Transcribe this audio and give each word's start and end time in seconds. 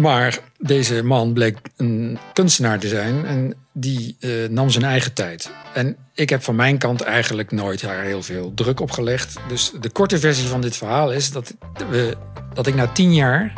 Maar 0.00 0.38
deze 0.58 1.02
man 1.02 1.32
bleek 1.32 1.58
een 1.76 2.18
kunstenaar 2.32 2.78
te 2.78 2.88
zijn 2.88 3.26
en 3.26 3.54
die 3.72 4.16
eh, 4.20 4.30
nam 4.50 4.70
zijn 4.70 4.84
eigen 4.84 5.12
tijd. 5.12 5.50
En 5.74 5.96
ik 6.14 6.30
heb 6.30 6.42
van 6.42 6.56
mijn 6.56 6.78
kant 6.78 7.00
eigenlijk 7.00 7.52
nooit 7.52 7.80
daar 7.80 8.02
heel 8.02 8.22
veel 8.22 8.52
druk 8.54 8.80
op 8.80 8.90
gelegd. 8.90 9.36
Dus 9.48 9.72
de 9.80 9.90
korte 9.90 10.18
versie 10.18 10.48
van 10.48 10.60
dit 10.60 10.76
verhaal 10.76 11.12
is 11.12 11.32
dat, 11.32 11.54
we, 11.90 12.16
dat 12.54 12.66
ik 12.66 12.74
na 12.74 12.86
tien 12.86 13.14
jaar 13.14 13.52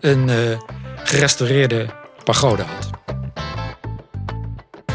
een 0.00 0.28
uh, 0.28 0.60
gerestaureerde 0.96 1.86
pagode 2.24 2.62
had. 2.62 2.90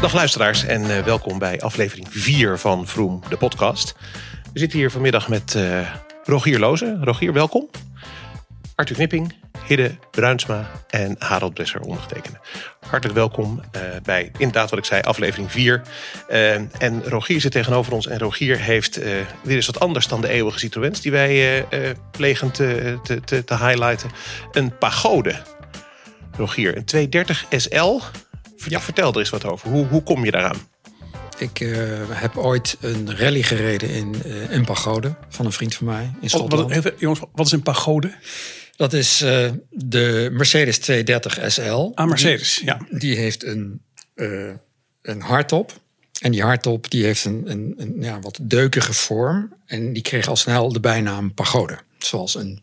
Dag 0.00 0.14
luisteraars 0.14 0.64
en 0.64 0.82
uh, 0.82 0.98
welkom 0.98 1.38
bij 1.38 1.60
aflevering 1.60 2.06
4 2.10 2.58
van 2.58 2.86
Vroom, 2.86 3.22
de 3.28 3.36
podcast. 3.36 3.94
We 4.52 4.58
zitten 4.58 4.78
hier 4.78 4.90
vanmiddag 4.90 5.28
met 5.28 5.58
Rogier 6.24 6.58
Lozen. 6.58 7.04
Rogier, 7.04 7.32
welkom. 7.32 7.68
Arthur 8.78 8.96
Knipping, 8.96 9.32
Hidde 9.66 9.98
Bruinsma 10.10 10.70
en 10.88 11.16
Harold 11.18 11.54
Bresser 11.54 11.80
ondergetekende. 11.80 12.38
Hartelijk 12.80 13.18
welkom 13.18 13.60
uh, 13.76 13.82
bij 14.02 14.30
inderdaad 14.38 14.70
wat 14.70 14.78
ik 14.78 14.84
zei, 14.84 15.02
aflevering 15.02 15.50
4. 15.50 15.82
Uh, 16.30 16.54
en 16.82 17.02
Rogier 17.04 17.40
zit 17.40 17.52
tegenover 17.52 17.92
ons. 17.92 18.06
En 18.06 18.18
Rogier 18.18 18.60
heeft 18.60 18.98
uh, 18.98 19.04
weer 19.42 19.56
eens 19.56 19.66
wat 19.66 19.80
anders 19.80 20.08
dan 20.08 20.20
de 20.20 20.28
eeuwige 20.28 20.58
Citroëns... 20.58 21.00
die 21.00 21.12
wij 21.12 21.66
plegen 22.10 22.50
te, 22.50 22.98
te, 23.02 23.20
te, 23.20 23.44
te, 23.44 23.56
highlighten. 23.56 24.10
Een 24.52 24.78
pagode. 24.78 25.34
Rogier, 26.36 26.76
een 26.76 26.84
230 26.84 27.46
SL. 27.50 28.00
Ja. 28.68 28.80
Vertel 28.80 29.12
er 29.12 29.18
eens 29.18 29.30
wat 29.30 29.44
over. 29.44 29.68
Hoe, 29.68 29.86
hoe 29.86 30.02
kom 30.02 30.24
je 30.24 30.30
daaraan? 30.30 30.58
Ik 31.38 31.58
heb 32.08 32.36
ooit 32.36 32.76
een 32.80 33.16
rally 33.16 33.42
gereden 33.42 33.90
in 33.90 34.14
een 34.48 34.64
pagode 34.64 35.14
van 35.28 35.46
een 35.46 35.52
vriend 35.52 35.74
van 35.74 35.86
mij 35.86 36.10
in 36.20 36.30
Schotland. 36.30 36.52
Oh, 36.52 36.68
wat, 36.68 36.76
even, 36.76 36.94
jongens, 36.98 37.20
wat 37.32 37.46
is 37.46 37.52
een 37.52 37.62
pagode? 37.62 38.12
Dat 38.78 38.92
is 38.92 39.22
uh, 39.22 39.50
de 39.70 40.28
Mercedes 40.32 40.78
230 40.78 41.52
SL. 41.52 41.90
Ah, 41.94 42.08
Mercedes, 42.08 42.56
die, 42.56 42.64
ja. 42.64 42.78
Die 42.90 43.16
heeft 43.16 43.44
een, 43.44 43.80
uh, 44.14 44.50
een 45.02 45.20
hardtop. 45.20 45.80
En 46.20 46.32
die 46.32 46.42
hardtop 46.42 46.90
die 46.90 47.04
heeft 47.04 47.24
een, 47.24 47.42
een, 47.50 47.74
een 47.76 47.94
ja, 48.00 48.20
wat 48.20 48.38
deukige 48.42 48.92
vorm. 48.92 49.54
En 49.66 49.92
die 49.92 50.02
kreeg 50.02 50.28
al 50.28 50.36
snel 50.36 50.72
de 50.72 50.80
bijnaam 50.80 51.34
pagode. 51.34 51.78
Zoals 51.98 52.34
een 52.34 52.62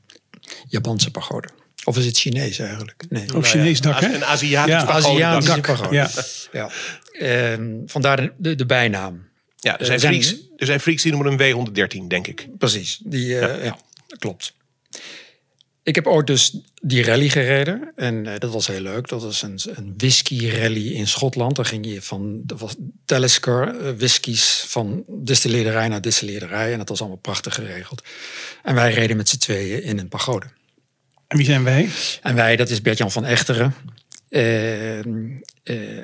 Japanse 0.67 1.12
pagode. 1.12 1.50
Of 1.84 1.98
is 1.98 2.06
het 2.06 2.17
Chinees 2.17 2.59
eigenlijk? 2.59 3.04
Nee. 3.09 3.36
Of 3.36 3.48
Chinees 3.48 3.82
dak, 3.82 4.00
hè? 4.00 4.14
Een 4.14 4.26
Aziatisch 4.26 4.73
ja. 4.73 4.86
pagode. 4.86 5.26
Aziatische 5.26 5.61
pagode. 5.61 5.95
Ja. 5.95 6.09
ja. 6.52 6.70
En 7.20 7.84
vandaar 7.86 8.32
de, 8.38 8.56
de, 8.56 8.66
bijnaam. 8.66 9.28
Ja, 9.56 9.80
er 9.80 9.86
zijn, 9.86 10.00
uh, 10.00 10.06
freaks, 10.06 10.36
er 10.58 10.66
zijn 10.66 10.80
freaks 10.80 11.02
die 11.02 11.11
noemen 11.11 11.38
hem 11.38 11.56
W113, 11.56 12.08
denk 12.08 12.28
ik. 12.28 12.48
Precies, 12.58 13.00
die, 13.04 13.28
uh, 13.28 13.39
ja. 13.39 13.64
ja, 13.64 13.78
klopt. 14.17 14.54
Ik 15.86 15.95
heb 15.95 16.08
ooit 16.08 16.28
dus 16.28 16.58
die 16.81 17.03
rally 17.03 17.30
gereden. 17.30 17.91
En 17.95 18.25
uh, 18.25 18.33
dat 18.38 18.52
was 18.52 18.67
heel 18.67 18.81
leuk. 18.81 19.08
Dat 19.08 19.22
was 19.22 19.41
een, 19.41 19.59
een 19.66 19.94
whisky 19.97 20.50
rally 20.50 20.92
in 20.92 21.08
Schotland. 21.08 21.55
Dan 21.55 21.66
ging 21.66 21.86
je 21.86 22.02
van 22.02 22.42
dat 22.44 22.59
was 22.59 22.75
Talisker 23.05 23.75
uh, 23.75 23.89
whiskies 23.97 24.64
van 24.67 25.03
distilleerderij 25.08 25.88
naar 25.88 26.02
distilleerderij. 26.02 26.72
En 26.72 26.77
dat 26.77 26.89
was 26.89 27.00
allemaal 27.00 27.17
prachtig 27.17 27.55
geregeld. 27.55 28.03
En 28.64 28.75
wij 28.75 28.94
reden 28.94 29.17
met 29.17 29.30
z'n 29.30 29.38
tweeën 29.38 29.83
in 29.83 30.00
een 30.00 30.08
pagode. 30.08 30.45
En 31.27 31.38
wie 31.38 31.45
zijn 31.45 31.64
wij? 31.64 31.89
En 32.22 32.36
wij, 32.36 32.55
dat 32.55 32.70
is 32.70 32.81
Bert-Jan 32.81 33.11
van 33.11 33.25
Echteren. 33.25 33.75
Uh, 34.30 34.97
een 34.97 35.44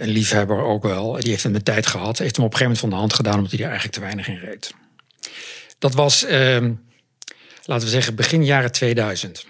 liefhebber 0.10 0.64
ook 0.64 0.84
wel. 0.84 1.14
Die 1.14 1.30
heeft 1.30 1.44
hem 1.44 1.54
de 1.54 1.64
tijd 1.64 1.88
gehad. 1.88 2.18
Heeft 2.18 2.36
hem 2.36 2.46
op 2.46 2.52
een 2.52 2.58
gegeven 2.58 2.62
moment 2.62 2.80
van 2.80 2.90
de 2.90 2.96
hand 2.96 3.14
gedaan 3.14 3.36
omdat 3.36 3.52
hij 3.52 3.60
er 3.60 3.66
eigenlijk 3.66 3.96
te 3.96 4.02
weinig 4.02 4.28
in 4.28 4.40
reed. 4.50 4.74
Dat 5.80 5.94
was, 5.94 6.24
ehm, 6.24 6.74
laten 7.66 7.86
we 7.86 7.92
zeggen, 7.92 8.16
begin 8.16 8.46
jaren 8.46 8.72
2000. 8.72 9.50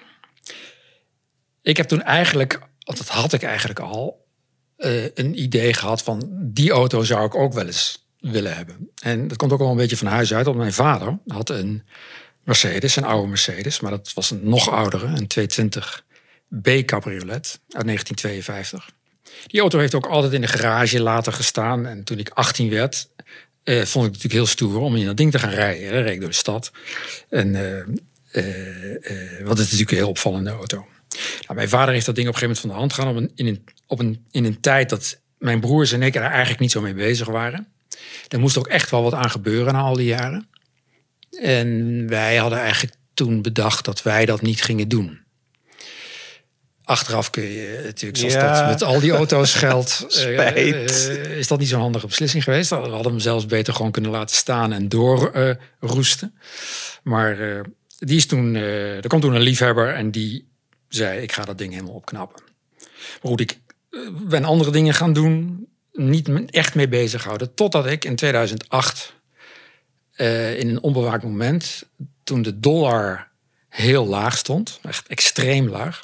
Ik 1.62 1.78
heb 1.78 1.88
toen 1.88 2.02
eigenlijk, 2.02 2.60
dat 2.80 3.08
had 3.08 3.34
ik 3.34 3.44
eigenlijk 3.44 3.80
al, 3.80 4.26
uh, 4.78 5.04
een 5.14 5.42
idee 5.42 5.74
gehad 5.74 6.04
van 6.04 6.30
die 6.42 6.72
auto 6.72 7.04
zou 7.04 7.26
ik 7.26 7.36
ook 7.36 7.54
wel 7.54 7.66
eens 7.66 8.06
willen 8.20 8.56
hebben. 8.56 8.90
En 9.02 9.28
dat 9.28 9.38
komt 9.38 9.52
ook 9.52 9.60
wel 9.60 9.70
een 9.70 9.78
beetje 9.78 9.98
van 9.98 10.08
huis 10.08 10.34
uit, 10.34 10.46
want 10.46 10.58
mijn 10.58 10.74
vader 10.74 11.18
had 11.28 11.50
een 11.50 11.84
Mercedes, 12.44 12.96
een 12.96 13.04
oude 13.04 13.28
Mercedes, 13.28 13.80
maar 13.80 13.92
dat 13.92 14.14
was 14.14 14.32
een 14.32 14.40
nog 14.44 14.70
oudere, 14.70 15.06
een 15.06 15.28
220 15.28 16.06
B 16.62 16.86
cabriolet 16.86 17.60
uit 17.70 17.86
1952. 17.86 18.90
Die 19.46 19.62
auto 19.62 19.80
heeft 19.80 19.96
ook 19.96 20.06
altijd 20.06 20.34
in 20.34 20.42
de 20.42 20.48
garage 20.48 21.02
later 21.02 21.34
gestaan. 21.34 21.86
En 21.86 22.04
toen 22.04 22.20
ik 22.20 22.30
18 22.30 22.70
werd, 22.70 23.10
uh, 23.64 23.76
vond 23.76 24.06
ik 24.06 24.12
het 24.12 24.24
natuurlijk 24.24 24.34
heel 24.34 24.46
stoer 24.46 24.80
om 24.80 24.96
in 24.96 25.06
dat 25.06 25.18
ding 25.18 25.32
te 25.32 25.40
gaan 25.40 25.50
rijden. 25.50 25.92
Dan 25.92 26.02
reed 26.02 26.14
ik 26.14 26.20
door 26.20 26.30
de 26.30 26.36
stad. 26.36 26.72
En 27.30 27.48
uh, 27.48 27.86
wat 29.46 29.60
is 29.60 29.64
natuurlijk 29.64 29.92
een 29.92 29.98
heel 29.98 30.10
opvallende 30.10 30.50
auto. 30.50 30.86
Nou, 31.18 31.56
mijn 31.56 31.70
vader 31.70 31.94
heeft 31.94 32.06
dat 32.06 32.16
ding 32.16 32.28
op 32.28 32.34
een 32.34 32.40
gegeven 32.40 32.60
moment 32.60 32.60
van 32.60 32.70
de 32.70 32.76
hand 32.76 32.94
gedaan. 32.94 33.10
Op 33.10 33.18
een, 33.18 33.32
in, 33.36 33.48
een, 33.48 33.64
op 33.88 34.00
een, 34.00 34.26
in 34.32 34.46
een 34.46 34.60
tijd 34.60 34.90
dat 34.90 35.20
mijn 35.38 35.60
broers 35.60 35.92
en 35.92 36.04
ik 36.04 36.16
er 36.16 36.22
eigenlijk 36.22 36.60
niet 36.60 36.72
zo 36.72 36.82
mee 36.82 36.94
bezig 36.94 37.28
waren. 37.28 37.68
Er 38.28 38.40
moest 38.40 38.58
ook 38.58 38.68
echt 38.68 38.90
wel 38.90 39.04
wat 39.04 39.14
aan 39.14 39.30
gebeuren 39.30 39.74
na 39.74 39.80
al 39.80 39.96
die 39.96 40.06
jaren. 40.06 40.48
En 41.42 42.08
wij 42.08 42.36
hadden 42.36 42.60
eigenlijk 42.60 42.96
toen 43.14 43.42
bedacht 43.42 43.86
dat 43.86 44.04
wij 44.04 44.26
dat 44.26 44.42
niet 44.42 44.62
gingen 44.62 44.88
doen. 44.88 45.20
Achteraf 46.84 47.30
kun 47.30 47.44
je 47.44 47.82
natuurlijk, 47.84 48.20
zoals 48.20 48.34
ja. 48.34 48.60
dat 48.60 48.70
met 48.70 48.84
al 48.84 49.00
die 49.00 49.12
auto's 49.12 49.54
geldt, 49.54 50.06
uh, 50.26 50.56
uh, 50.56 51.38
is 51.38 51.48
dat 51.48 51.60
niet 51.60 51.68
zo'n 51.68 51.80
handige 51.80 52.08
beslissing 52.08 52.44
geweest. 52.44 52.70
We 52.70 52.76
hadden 52.76 53.12
hem 53.12 53.20
zelfs 53.20 53.46
beter 53.46 53.74
gewoon 53.74 53.92
kunnen 53.92 54.12
laten 54.12 54.36
staan 54.36 54.72
en 54.74 54.90
doorroesten. 54.90 56.34
Uh, 56.36 56.42
maar 57.04 57.38
die 57.98 58.18
is 58.18 58.26
toen, 58.26 58.56
er 58.56 59.08
kwam 59.08 59.20
toen 59.20 59.36
een 59.36 59.42
liefhebber 59.42 59.94
en 59.94 60.12
die 60.12 60.51
zei: 60.96 61.22
Ik 61.22 61.32
ga 61.32 61.46
dat 61.46 61.58
ding 61.58 61.74
helemaal 61.74 61.94
opknappen. 61.94 62.42
Maar 62.88 63.32
goed, 63.32 63.40
ik 63.40 63.60
ben 64.28 64.44
andere 64.44 64.72
dingen 64.72 64.94
gaan 64.94 65.14
doen, 65.14 65.68
niet 65.94 66.52
echt 66.52 66.76
mee 66.76 66.88
bezig 66.88 67.24
houden. 67.24 67.54
Totdat 67.54 67.86
ik 67.86 68.06
in 68.06 68.16
2008, 68.16 69.14
in 70.16 70.70
een 70.70 70.82
onbewaakt 70.82 71.24
moment, 71.24 71.84
toen 72.24 72.42
de 72.42 72.60
dollar 72.60 73.32
heel 73.70 74.08
laag 74.08 74.38
stond, 74.38 74.80
echt 74.84 75.08
extreem 75.08 75.70
laag 75.70 76.04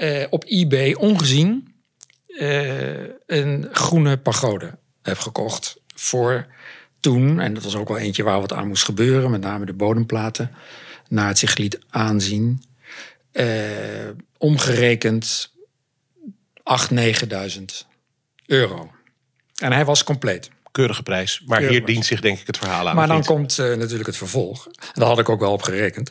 uh, 0.00 0.24
op 0.30 0.44
eBay 0.46 0.92
ongezien 0.92 1.68
een 3.26 3.68
groene 3.72 4.18
pagode 4.18 4.78
heb 5.02 5.18
gekocht. 5.18 5.80
Voor 5.94 6.46
toen, 7.00 7.40
en 7.40 7.54
dat 7.54 7.62
was 7.62 7.76
ook 7.76 7.88
wel 7.88 7.98
eentje 7.98 8.22
waar 8.22 8.40
wat 8.40 8.52
aan 8.52 8.68
moest 8.68 8.84
gebeuren, 8.84 9.30
met 9.30 9.40
name 9.40 9.66
de 9.66 9.72
bodemplaten, 9.72 10.50
naar 11.08 11.28
het 11.28 11.38
zich 11.38 11.56
liet 11.56 11.78
aanzien. 11.88 12.62
Uh, 13.32 13.46
omgerekend 14.38 15.52
8.000, 16.88 16.94
9.000 16.94 17.64
euro. 18.46 18.92
En 19.58 19.72
hij 19.72 19.84
was 19.84 20.04
compleet. 20.04 20.50
Keurige 20.70 21.02
prijs. 21.02 21.42
Maar 21.46 21.62
hier 21.62 21.84
dient 21.84 22.06
zich 22.06 22.20
denk 22.20 22.38
ik 22.38 22.46
het 22.46 22.58
verhaal 22.58 22.88
aan. 22.88 22.96
Maar 22.96 23.08
dan 23.08 23.24
komt 23.24 23.56
natuurlijk 23.56 24.06
het 24.06 24.16
vervolg. 24.16 24.68
Daar 24.92 25.08
had 25.08 25.18
ik 25.18 25.28
ook 25.28 25.40
wel 25.40 25.52
op 25.52 25.62
gerekend. 25.62 26.08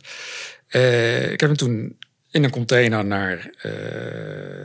ik 1.32 1.40
heb 1.40 1.50
hem 1.50 1.58
toen 1.58 1.98
in 2.32 2.44
een 2.44 2.50
container 2.50 3.06
naar 3.06 3.50
uh, 3.64 3.74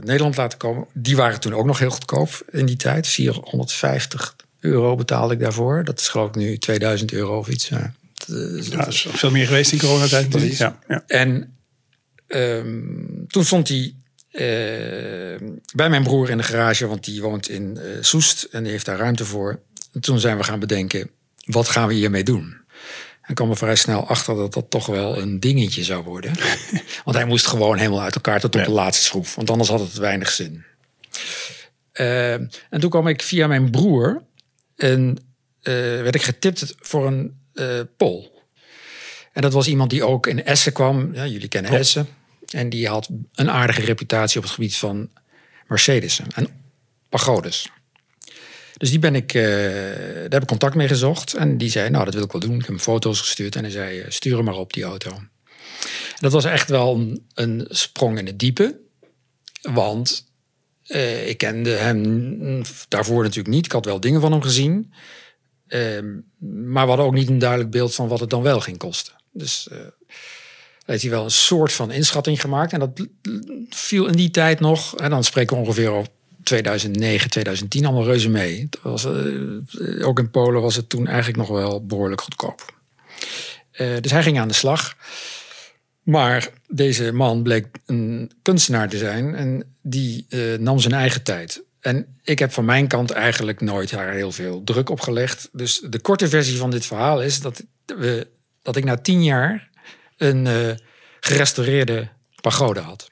Nederland 0.01 0.37
laten 0.37 0.59
komen. 0.59 0.87
Die 0.93 1.17
waren 1.17 1.41
toen 1.41 1.55
ook 1.55 1.67
nog 1.67 1.79
heel 1.79 1.91
goedkoop 1.91 2.43
in 2.51 2.67
die 2.67 2.77
tijd. 2.77 3.07
450 3.07 4.37
euro 4.61 4.95
betaalde 4.95 5.35
ik 5.35 5.41
daarvoor. 5.41 5.85
Dat 5.85 6.01
is 6.01 6.09
geloof 6.09 6.29
ik 6.29 6.35
nu 6.35 6.59
2000 6.59 7.13
euro 7.13 7.39
of 7.39 7.49
iets. 7.49 7.69
Ja, 7.69 7.95
ja, 8.27 8.87
is 8.87 9.07
veel 9.11 9.31
meer 9.31 9.47
geweest 9.47 9.73
in 9.73 9.79
coronatijd. 9.79 10.57
Ja, 10.59 10.79
ja. 10.89 11.05
En 11.07 11.54
um, 12.35 13.25
toen 13.29 13.45
stond 13.45 13.69
hij 13.69 13.95
uh, 14.35 15.49
bij 15.75 15.89
mijn 15.91 16.03
broer 16.03 16.31
in 16.31 16.37
de 16.37 16.43
garage, 16.43 16.87
want 16.87 17.05
die 17.05 17.23
woont 17.23 17.49
in 17.49 17.79
uh, 17.81 17.97
Soest 18.01 18.43
en 18.43 18.63
die 18.63 18.73
heeft 18.73 18.87
daar 18.87 18.99
ruimte 18.99 19.25
voor. 19.25 19.61
En 19.93 20.01
toen 20.01 20.21
zijn 20.21 20.37
we 20.37 20.45
gaan 20.45 20.59
bedenken, 20.59 21.11
wat 21.45 21.69
gaan 21.69 21.89
we 21.89 21.95
hiermee 21.95 22.23
doen? 22.23 22.57
En 23.23 23.35
kwam 23.35 23.51
er 23.51 23.57
vrij 23.57 23.77
snel 23.77 24.09
achter 24.09 24.35
dat 24.35 24.53
dat 24.53 24.71
toch 24.71 24.87
wel 24.87 25.19
een 25.19 25.41
dingetje 25.41 25.85
zou 25.85 26.05
worden. 26.05 26.33
Want 27.05 27.17
hij 27.17 27.27
moest 27.27 27.47
gewoon 27.47 27.79
helemaal 27.79 28.03
uit 28.03 28.15
elkaar 28.15 28.41
tot 28.41 28.55
op 28.55 28.61
ja. 28.61 28.67
de 28.67 28.73
laatste 28.73 29.05
schroef. 29.05 29.35
Want 29.35 29.51
anders 29.51 29.69
had 29.69 29.81
het 29.81 29.95
weinig 29.95 30.31
zin. 30.31 30.65
Uh, 31.95 32.33
en 32.33 32.81
toen 32.81 32.91
kwam 32.91 33.09
ik 33.09 33.23
via 33.23 33.47
mijn 33.47 33.71
broer. 33.71 34.23
En 34.77 35.17
uh, 35.63 35.75
werd 35.75 36.15
ik 36.15 36.23
getipt 36.23 36.75
voor 36.81 37.07
een 37.07 37.37
pol. 37.97 38.43
En 39.33 39.43
dat 39.43 39.53
was 39.53 39.67
iemand 39.67 39.91
die 39.91 40.05
ook 40.05 40.27
in 40.27 40.45
Essen 40.45 40.73
kwam. 40.73 41.15
Ja, 41.15 41.27
jullie 41.27 41.49
kennen 41.49 41.71
Klopt. 41.71 41.87
Essen. 41.87 42.09
En 42.51 42.69
die 42.69 42.89
had 42.89 43.09
een 43.35 43.51
aardige 43.51 43.81
reputatie 43.81 44.39
op 44.39 44.45
het 44.45 44.53
gebied 44.53 44.77
van 44.77 45.11
Mercedes 45.67 46.21
en 46.35 46.49
pagodes. 47.09 47.71
Dus 48.77 48.91
die 48.91 48.99
ben 48.99 49.15
ik, 49.15 49.35
uh, 49.35 49.43
daar 49.43 50.29
heb 50.29 50.43
ik 50.43 50.49
contact 50.49 50.75
mee 50.75 50.89
gezocht. 50.89 51.35
En 51.35 51.59
die 51.59 51.71
zei, 51.71 51.91
nou, 51.91 52.05
dat 52.05 52.15
wil 52.15 52.25
ik 52.25 52.33
wel 52.33 52.41
doen. 52.41 52.55
Ik 52.55 52.61
heb 52.61 52.69
hem 52.69 52.79
foto's 52.79 53.21
gestuurd 53.21 53.57
en 53.57 53.63
hij 53.63 53.71
zei, 53.71 54.05
stuur 54.09 54.37
hem 54.37 54.45
maar 54.45 54.55
op, 54.55 54.73
die 54.73 54.85
auto. 54.85 55.23
Dat 56.21 56.33
was 56.33 56.45
echt 56.45 56.69
wel 56.69 57.19
een, 57.35 57.67
sprong 57.69 58.19
in 58.19 58.27
het 58.27 58.39
diepe. 58.39 58.81
Want 59.63 60.27
uh, 60.87 61.29
ik 61.29 61.39
kende 61.39 61.71
hem 61.71 62.63
daarvoor 62.89 63.23
natuurlijk 63.23 63.55
niet. 63.55 63.65
Ik 63.65 63.73
had 63.73 63.85
wel 63.85 64.01
dingen 64.01 64.21
van 64.21 64.33
hem 64.33 64.43
gezien. 64.43 64.93
Uh, 65.69 66.01
maar 66.39 66.83
we 66.83 66.89
hadden 66.89 67.07
ook 67.07 67.15
niet 67.15 67.29
een 67.29 67.39
duidelijk 67.39 67.71
beeld 67.71 67.95
van 67.95 68.09
wat 68.09 68.21
het 68.21 68.31
dan 68.31 68.43
wel 68.43 68.61
ging 68.61 68.79
kosten. 68.79 69.15
Dus 69.33 69.69
heeft 70.85 71.03
hij 71.03 71.11
wel 71.11 71.25
een 71.25 71.31
soort 71.31 71.73
van 71.73 71.91
inschatting 71.91 72.41
gemaakt. 72.41 72.73
En 72.73 72.79
dat 72.79 73.07
viel 73.69 74.07
in 74.07 74.17
die 74.17 74.31
tijd 74.31 74.61
nog, 74.61 74.97
en 74.97 75.11
dan 75.11 75.25
spreken 75.25 75.57
we 75.57 75.63
ongeveer 75.63 75.91
over 75.91 76.09
2009, 76.43 77.31
2010, 77.31 77.85
allemaal 77.85 78.05
reuze 78.05 78.29
mee. 78.29 78.69
Was, 78.83 79.05
eh, 79.05 80.07
ook 80.07 80.19
in 80.19 80.31
Polen 80.31 80.63
was 80.63 80.77
het 80.77 80.89
toen 80.89 81.07
eigenlijk 81.07 81.37
nog 81.37 81.49
wel 81.49 81.87
behoorlijk 81.87 82.21
goedkoop. 82.21 82.75
Eh, 83.71 83.89
dus 84.01 84.11
hij 84.11 84.23
ging 84.23 84.39
aan 84.39 84.49
de 84.49 84.55
slag. 84.55 84.97
Maar 86.03 86.49
deze 86.69 87.13
man 87.13 87.43
bleek 87.43 87.67
een 87.87 88.33
kunstenaar 88.43 88.89
te 88.89 88.99
zijn 88.99 89.35
en 89.35 89.75
die 89.83 90.27
eh, 90.29 90.41
nam 90.59 90.79
zijn 90.79 90.95
eigen 90.95 91.23
tijd. 91.23 91.63
En 91.81 92.07
ik 92.23 92.39
heb 92.39 92.53
van 92.53 92.65
mijn 92.65 92.87
kant 92.87 93.11
eigenlijk 93.11 93.61
nooit 93.61 93.91
daar 93.91 94.13
heel 94.13 94.33
veel 94.33 94.65
druk 94.65 94.91
op 94.91 95.01
gelegd. 95.01 95.49
Dus 95.53 95.83
de 95.89 95.99
korte 95.99 96.29
versie 96.29 96.57
van 96.57 96.71
dit 96.71 96.87
verhaal 96.87 97.23
is 97.23 97.41
dat, 97.41 97.63
we, 97.87 98.27
dat 98.63 98.77
ik 98.77 98.85
na 98.85 98.97
tien 98.97 99.25
jaar 99.25 99.71
een 100.25 100.47
uh, 100.47 100.75
gerestaureerde 101.21 102.09
pagode 102.41 102.81
had. 102.81 103.11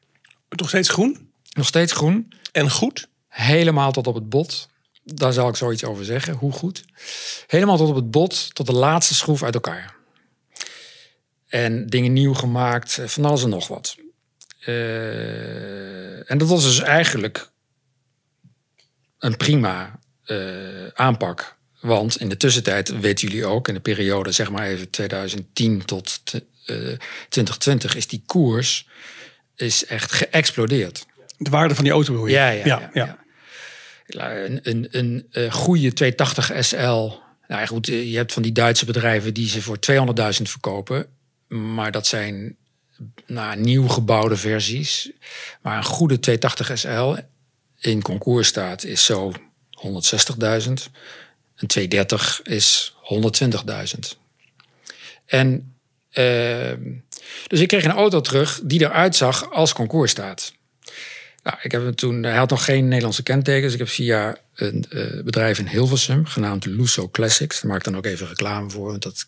Nog 0.49 0.69
steeds 0.69 0.89
groen? 0.89 1.31
Nog 1.53 1.67
steeds 1.67 1.93
groen. 1.93 2.33
En 2.53 2.71
goed? 2.71 3.09
Helemaal 3.29 3.93
tot 3.93 4.07
op 4.07 4.15
het 4.15 4.29
bot. 4.29 4.69
Daar 5.03 5.33
zal 5.33 5.49
ik 5.49 5.57
zoiets 5.57 5.85
over 5.85 6.05
zeggen. 6.05 6.35
Hoe 6.35 6.53
goed? 6.53 6.85
Helemaal 7.47 7.77
tot 7.77 7.89
op 7.89 7.95
het 7.95 8.11
bot, 8.11 8.55
tot 8.55 8.67
de 8.67 8.73
laatste 8.73 9.15
schroef 9.15 9.43
uit 9.43 9.55
elkaar. 9.55 9.95
En 11.49 11.87
dingen 11.87 12.13
nieuw 12.13 12.35
gemaakt, 12.35 12.99
eh, 12.99 13.07
van 13.07 13.25
alles 13.25 13.43
en 13.43 13.49
nog 13.49 13.69
wat. 13.69 13.97
Uh, 14.67 16.31
en 16.31 16.39
dat 16.39 16.49
was 16.49 16.63
dus 16.63 16.81
eigenlijk 16.81 17.51
een 19.19 19.37
prima 19.37 19.99
uh, 20.27 20.87
aanpak. 20.95 21.57
Want 21.81 22.17
in 22.17 22.29
de 22.29 22.37
tussentijd, 22.37 23.01
weten 23.01 23.29
jullie 23.29 23.47
ook, 23.47 23.69
in 23.69 23.75
de 23.75 23.81
periode 23.81 24.33
zeg 24.33 24.51
maar 24.51 24.67
even 24.67 24.91
2010 24.91 25.85
tot 25.85 26.23
2020, 26.65 27.95
is 27.95 28.07
die 28.07 28.23
koers 28.27 28.89
is 29.57 29.87
echt 29.87 30.13
geëxplodeerd. 30.13 31.07
De 31.37 31.51
waarde 31.51 31.75
van 31.75 31.85
die 31.85 31.93
auto 31.93 32.13
bedoel 32.13 32.27
je? 32.27 32.33
Ja, 32.33 32.49
ja, 32.49 32.65
ja. 32.65 32.91
ja, 32.95 33.19
ja. 34.07 34.37
Een, 34.37 34.61
een, 34.63 34.89
een, 34.91 35.27
een 35.31 35.53
goede 35.53 35.93
280 35.93 36.65
SL. 36.65 37.21
Nou 37.49 37.67
goed, 37.67 37.87
je 37.87 38.17
hebt 38.17 38.33
van 38.33 38.43
die 38.43 38.53
Duitse 38.53 38.85
bedrijven 38.85 39.35
die 39.35 39.49
ze 39.49 39.63
voor 39.63 39.79
200.000 39.91 40.43
verkopen. 40.43 41.07
Maar 41.49 41.93
dat 41.93 42.07
zijn 42.07 42.57
nou, 43.27 43.57
nieuw 43.57 43.89
gebouwde 43.89 44.37
versies. 44.37 45.11
Maar 45.63 45.77
een 45.77 45.85
goede 45.85 46.19
280 46.19 46.79
SL 46.79 47.17
in 47.79 48.03
concours 48.03 48.49
staat 48.49 48.85
is 48.85 49.05
zo 49.05 49.33
160.000. 49.33 50.73
Een 51.57 51.69
230 51.69 52.41
is 52.43 52.95
120.000. 53.95 54.19
En 55.27 55.72
dus 57.47 57.61
ik 57.61 57.69
kreeg 57.69 57.85
een 57.85 57.91
auto 57.91 58.21
terug 58.21 58.61
die 58.65 58.81
eruit 58.81 59.17
zag 59.17 59.51
als 59.51 59.73
concours 59.73 60.11
staat. 60.11 60.53
Nou, 61.43 61.57
ik 61.63 61.73
heb 61.73 61.83
hem 61.83 61.95
toen, 61.95 62.23
hij 62.23 62.37
had 62.37 62.51
nog 62.51 62.65
geen 62.65 62.89
Nederlandse 62.89 63.23
kentekens. 63.23 63.73
Ik 63.73 63.79
heb 63.79 63.89
via 63.89 64.37
een 64.55 64.85
uh, 64.91 65.23
bedrijf 65.23 65.59
in 65.59 65.67
Hilversum, 65.67 66.27
genaamd 66.27 66.65
Lusso 66.65 67.09
Classics. 67.09 67.61
Daar 67.61 67.71
maak 67.71 67.79
ik 67.79 67.85
dan 67.85 67.97
ook 67.97 68.07
even 68.07 68.29
reclame 68.29 68.71
voor, 68.71 68.91
want 68.91 69.03
dat 69.03 69.27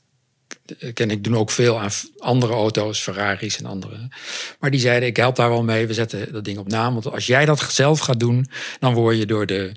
ken 0.94 1.10
ik 1.10 1.24
doen 1.24 1.36
ook 1.36 1.50
veel 1.50 1.80
aan 1.80 1.90
andere 2.18 2.52
auto's, 2.52 3.00
Ferraris 3.00 3.58
en 3.58 3.66
andere. 3.66 4.08
Maar 4.58 4.70
die 4.70 4.80
zeiden, 4.80 5.08
ik 5.08 5.16
help 5.16 5.36
daar 5.36 5.48
wel 5.48 5.62
mee, 5.62 5.86
we 5.86 5.94
zetten 5.94 6.32
dat 6.32 6.44
ding 6.44 6.58
op 6.58 6.68
naam. 6.68 6.92
Want 6.92 7.10
als 7.10 7.26
jij 7.26 7.44
dat 7.44 7.72
zelf 7.72 7.98
gaat 8.00 8.20
doen, 8.20 8.46
dan 8.80 8.94
word 8.94 9.18
je 9.18 9.26
door 9.26 9.46
de 9.46 9.72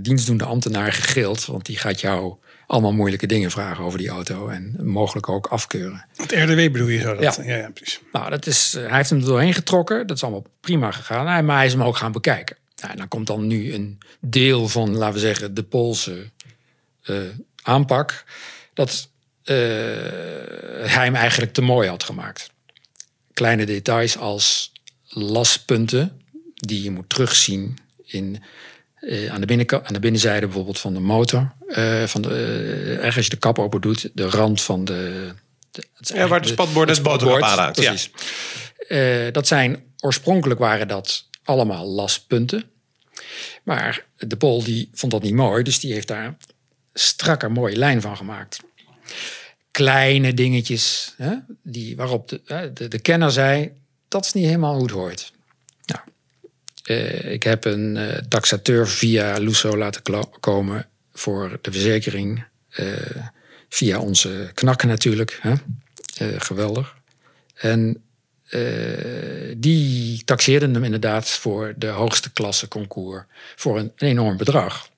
dienstdoende 0.00 0.44
ambtenaar 0.44 0.92
gegild. 0.92 1.46
Want 1.46 1.66
die 1.66 1.76
gaat 1.76 2.00
jou 2.00 2.34
allemaal 2.72 2.92
moeilijke 2.92 3.26
dingen 3.26 3.50
vragen 3.50 3.84
over 3.84 3.98
die 3.98 4.08
auto. 4.08 4.48
En 4.48 4.76
mogelijk 4.78 5.28
ook 5.28 5.46
afkeuren. 5.46 6.06
Het 6.16 6.32
RDW 6.32 6.72
bedoel 6.72 6.88
je 6.88 7.00
zo? 7.00 7.14
Dat? 7.14 7.36
Ja. 7.36 7.44
ja, 7.44 7.56
ja 7.56 7.70
precies. 7.70 8.00
Nou, 8.12 8.30
dat 8.30 8.46
is, 8.46 8.72
hij 8.72 8.96
heeft 8.96 9.10
hem 9.10 9.18
er 9.18 9.24
doorheen 9.24 9.54
getrokken. 9.54 10.06
Dat 10.06 10.16
is 10.16 10.22
allemaal 10.22 10.46
prima 10.60 10.90
gegaan. 10.90 11.44
Maar 11.44 11.56
hij 11.56 11.66
is 11.66 11.72
hem 11.72 11.82
ook 11.82 11.96
gaan 11.96 12.12
bekijken. 12.12 12.56
Nou, 12.82 12.96
dan 12.96 13.08
komt 13.08 13.26
dan 13.26 13.46
nu 13.46 13.74
een 13.74 13.98
deel 14.20 14.68
van, 14.68 14.96
laten 14.96 15.14
we 15.14 15.20
zeggen, 15.20 15.54
de 15.54 15.62
Poolse 15.62 16.30
uh, 17.04 17.16
aanpak. 17.62 18.24
Dat 18.74 19.08
uh, 19.44 19.56
hij 20.86 21.04
hem 21.04 21.14
eigenlijk 21.14 21.52
te 21.52 21.62
mooi 21.62 21.88
had 21.88 22.02
gemaakt. 22.02 22.50
Kleine 23.32 23.66
details 23.66 24.18
als 24.18 24.72
laspunten 25.08 26.22
die 26.54 26.82
je 26.82 26.90
moet 26.90 27.08
terugzien 27.08 27.78
in, 28.04 28.42
aan, 29.30 29.40
de 29.40 29.46
binnenkant, 29.46 29.86
aan 29.86 29.92
de 29.92 30.00
binnenzijde 30.00 30.46
bijvoorbeeld 30.46 30.78
van 30.78 30.94
de 30.94 31.00
motor. 31.00 31.52
Uh, 31.68 32.04
van 32.04 32.22
de, 32.22 32.94
ergens 32.96 33.16
als 33.16 33.24
je 33.24 33.30
de 33.30 33.36
kap 33.36 33.58
open 33.58 33.80
doet, 33.80 34.10
de 34.14 34.28
rand 34.28 34.62
van 34.62 34.84
de... 34.84 35.32
de 35.70 35.84
ja, 36.00 36.28
waar 36.28 36.42
de 36.42 36.48
spatbord 36.48 36.88
het 36.88 37.02
boterham 37.02 37.42
aanraakt. 37.42 37.80
Precies. 37.80 38.10
Ja. 38.88 39.30
dat 39.30 39.46
zijn, 39.46 39.82
oorspronkelijk 40.00 40.60
waren 40.60 40.88
dat 40.88 41.28
allemaal 41.44 41.86
laspunten. 41.86 42.64
Maar 43.62 44.04
de 44.16 44.36
Pol 44.36 44.64
die 44.64 44.88
vond 44.92 45.12
dat 45.12 45.22
niet 45.22 45.34
mooi, 45.34 45.62
dus 45.62 45.80
die 45.80 45.92
heeft 45.92 46.08
daar 46.08 46.36
strakker 46.94 47.52
mooie 47.52 47.76
lijn 47.76 48.00
van 48.00 48.16
gemaakt 48.16 48.58
kleine 49.72 50.34
dingetjes 50.34 51.14
hè, 51.16 51.34
die, 51.62 51.96
waarop 51.96 52.28
de, 52.28 52.70
de, 52.74 52.88
de, 52.88 52.98
kenner 52.98 53.30
zei, 53.30 53.72
dat 54.08 54.24
is 54.24 54.32
niet 54.32 54.44
helemaal 54.44 54.74
hoe 54.74 54.82
het 54.82 54.90
hoort. 54.90 55.32
Uh, 56.84 57.32
ik 57.32 57.42
heb 57.42 57.64
een 57.64 57.96
uh, 57.96 58.16
taxateur 58.28 58.88
via 58.88 59.38
Lusso 59.38 59.76
laten 59.76 60.02
komen 60.40 60.88
voor 61.12 61.58
de 61.60 61.72
verzekering. 61.72 62.44
Uh, 62.76 62.86
via 63.68 64.00
onze 64.00 64.50
knakken 64.54 64.88
natuurlijk. 64.88 65.38
Hè. 65.40 65.54
geweldig. 66.38 66.94
En 67.54 68.02
die 69.56 70.24
taxeerden 70.24 70.74
hem 70.74 70.84
inderdaad 70.84 71.28
voor 71.28 71.74
de 71.76 71.86
hoogste 71.86 72.32
klasse 72.32 72.68
concours 72.68 73.24
voor 73.56 73.78
een, 73.78 73.92
enorm 73.96 74.36
bedrag. 74.36 74.88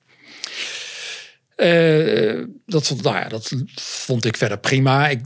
Dat, 2.65 2.87
vond, 2.87 3.01
nou 3.01 3.15
ja, 3.15 3.27
dat 3.27 3.53
vond 3.75 4.25
ik 4.25 4.37
verder 4.37 4.57
prima. 4.57 5.07
Ik 5.07 5.21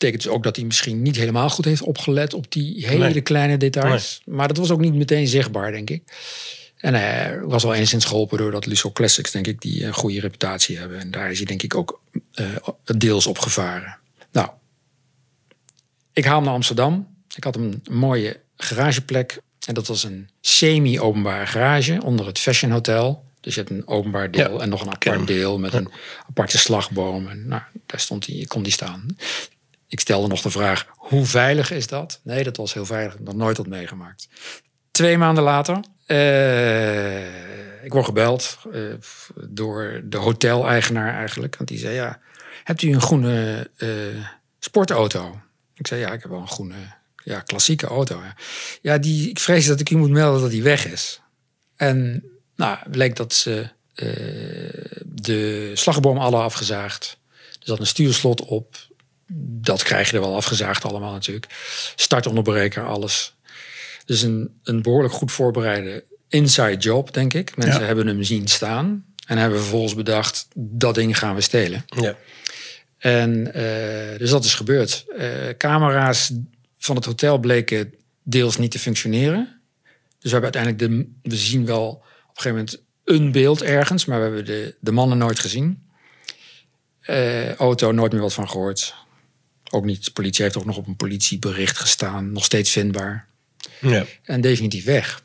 betekent 0.00 0.22
dus 0.22 0.32
ook 0.32 0.42
dat 0.42 0.56
hij 0.56 0.64
misschien 0.64 1.02
niet 1.02 1.16
helemaal 1.16 1.50
goed 1.50 1.64
heeft 1.64 1.82
opgelet 1.82 2.34
op 2.34 2.52
die 2.52 2.86
hele 2.86 3.08
nee. 3.08 3.20
kleine 3.20 3.56
details. 3.56 4.22
Nee. 4.24 4.36
Maar 4.36 4.48
dat 4.48 4.56
was 4.56 4.70
ook 4.70 4.80
niet 4.80 4.94
meteen 4.94 5.26
zichtbaar, 5.26 5.72
denk 5.72 5.90
ik. 5.90 6.02
En 6.76 6.94
hij 6.94 7.40
was 7.40 7.62
wel 7.62 7.74
enigszins 7.74 8.04
geholpen 8.04 8.38
door 8.38 8.50
dat 8.50 8.66
Lusso 8.66 8.90
Classics, 8.90 9.30
denk 9.30 9.46
ik, 9.46 9.60
die 9.60 9.84
een 9.84 9.94
goede 9.94 10.20
reputatie 10.20 10.78
hebben. 10.78 10.98
En 10.98 11.10
daar 11.10 11.30
is 11.30 11.36
hij 11.36 11.46
denk 11.46 11.62
ik 11.62 11.74
ook 11.74 12.00
uh, 12.34 12.46
deels 12.84 13.26
op 13.26 13.38
gevaren. 13.38 13.98
Nou, 14.32 14.48
ik 16.12 16.24
haal 16.24 16.36
hem 16.36 16.44
naar 16.44 16.54
Amsterdam. 16.54 17.08
Ik 17.36 17.44
had 17.44 17.56
een 17.56 17.82
mooie 17.90 18.40
garageplek. 18.56 19.40
En 19.66 19.74
dat 19.74 19.86
was 19.86 20.04
een 20.04 20.28
semi-openbare 20.40 21.46
garage 21.46 22.00
onder 22.04 22.26
het 22.26 22.38
Fashion 22.38 22.70
Hotel. 22.70 23.24
Dus 23.40 23.54
je 23.54 23.60
hebt 23.60 23.72
een 23.72 23.88
openbaar 23.88 24.30
deel 24.30 24.56
ja. 24.56 24.62
en 24.62 24.68
nog 24.68 24.80
een 24.80 24.90
apart 24.90 25.26
deel 25.26 25.58
met 25.58 25.72
een 25.72 25.88
aparte 26.28 26.58
slagboom. 26.58 27.28
En 27.28 27.48
nou, 27.48 27.62
daar 27.86 28.00
stond 28.00 28.26
hij, 28.26 28.44
kon 28.48 28.62
die 28.62 28.72
staan. 28.72 29.06
Ik 29.90 30.00
stelde 30.00 30.28
nog 30.28 30.40
de 30.40 30.50
vraag, 30.50 30.86
hoe 30.96 31.26
veilig 31.26 31.70
is 31.70 31.86
dat? 31.86 32.20
Nee, 32.22 32.44
dat 32.44 32.56
was 32.56 32.72
heel 32.72 32.86
veilig. 32.86 33.18
Nog 33.18 33.34
nooit 33.34 33.56
had 33.56 33.66
meegemaakt. 33.66 34.28
Twee 34.90 35.18
maanden 35.18 35.44
later, 35.44 35.80
uh, 36.06 37.84
ik 37.84 37.92
word 37.92 38.04
gebeld 38.04 38.58
uh, 38.72 38.94
door 39.48 40.00
de 40.04 40.16
hoteleigenaar 40.16 41.14
eigenlijk. 41.14 41.56
Want 41.56 41.68
die 41.68 41.78
zei, 41.78 41.94
ja, 41.94 42.20
hebt 42.64 42.82
u 42.82 42.92
een 42.92 43.00
groene 43.00 43.70
uh, 43.76 44.24
sportauto? 44.58 45.40
Ik 45.74 45.86
zei, 45.86 46.00
ja, 46.00 46.12
ik 46.12 46.22
heb 46.22 46.30
wel 46.30 46.40
een 46.40 46.48
groene, 46.48 46.74
ja, 47.24 47.40
klassieke 47.40 47.86
auto. 47.86 48.20
Ja, 48.22 48.36
ja 48.82 48.98
die, 48.98 49.30
ik 49.30 49.38
vrees 49.38 49.66
dat 49.66 49.80
ik 49.80 49.90
u 49.90 49.96
moet 49.96 50.10
melden 50.10 50.40
dat 50.40 50.50
die 50.50 50.62
weg 50.62 50.86
is. 50.86 51.20
En 51.76 52.24
nou, 52.56 52.78
bleek 52.90 53.16
dat 53.16 53.34
ze 53.34 53.68
de 55.04 55.70
slagboom 55.74 56.18
alle 56.18 56.36
afgezaagd. 56.36 57.18
Er 57.50 57.66
zat 57.66 57.78
een 57.78 57.86
stuurslot 57.86 58.40
op. 58.44 58.88
Dat 59.38 59.82
krijg 59.82 60.10
je 60.10 60.16
er 60.16 60.22
wel 60.22 60.36
afgezaagd 60.36 60.84
allemaal 60.84 61.12
natuurlijk. 61.12 61.46
Startonderbreker, 61.96 62.86
alles. 62.86 63.34
Dus 64.04 64.22
een, 64.22 64.60
een 64.62 64.82
behoorlijk 64.82 65.14
goed 65.14 65.32
voorbereide 65.32 66.04
inside 66.28 66.76
job, 66.76 67.12
denk 67.12 67.34
ik. 67.34 67.56
Mensen 67.56 67.80
ja. 67.80 67.86
hebben 67.86 68.06
hem 68.06 68.22
zien 68.22 68.48
staan. 68.48 69.04
En 69.26 69.38
hebben 69.38 69.58
vervolgens 69.58 69.94
bedacht, 69.94 70.48
dat 70.54 70.94
ding 70.94 71.18
gaan 71.18 71.34
we 71.34 71.40
stelen. 71.40 71.84
Ja. 71.86 72.16
En 72.98 73.46
uh, 73.46 74.18
dus 74.18 74.30
dat 74.30 74.44
is 74.44 74.54
gebeurd. 74.54 75.04
Uh, 75.18 75.26
camera's 75.58 76.32
van 76.78 76.96
het 76.96 77.04
hotel 77.04 77.38
bleken 77.38 77.94
deels 78.22 78.56
niet 78.56 78.70
te 78.70 78.78
functioneren. 78.78 79.60
Dus 80.18 80.32
we 80.32 80.38
hebben 80.38 80.54
uiteindelijk 80.54 81.12
de, 81.22 81.28
we 81.30 81.36
zien 81.36 81.66
wel 81.66 82.02
een 82.02 82.30
gegeven 82.34 82.58
moment 82.58 82.82
een 83.04 83.32
beeld 83.32 83.62
ergens, 83.62 84.04
maar 84.04 84.16
we 84.18 84.24
hebben 84.24 84.44
de, 84.44 84.74
de 84.80 84.92
mannen 84.92 85.18
nooit 85.18 85.38
gezien. 85.38 85.88
Uh, 87.06 87.54
auto, 87.54 87.92
nooit 87.92 88.12
meer 88.12 88.20
wat 88.20 88.32
van 88.32 88.48
gehoord. 88.48 88.94
Ook 89.70 89.84
niet. 89.84 90.04
De 90.04 90.10
politie 90.10 90.42
heeft 90.42 90.56
ook 90.56 90.64
nog 90.64 90.76
op 90.76 90.86
een 90.86 90.96
politiebericht 90.96 91.78
gestaan. 91.78 92.32
Nog 92.32 92.44
steeds 92.44 92.70
vindbaar. 92.70 93.26
Ja. 93.80 94.04
En 94.22 94.40
definitief 94.40 94.84
weg. 94.84 95.22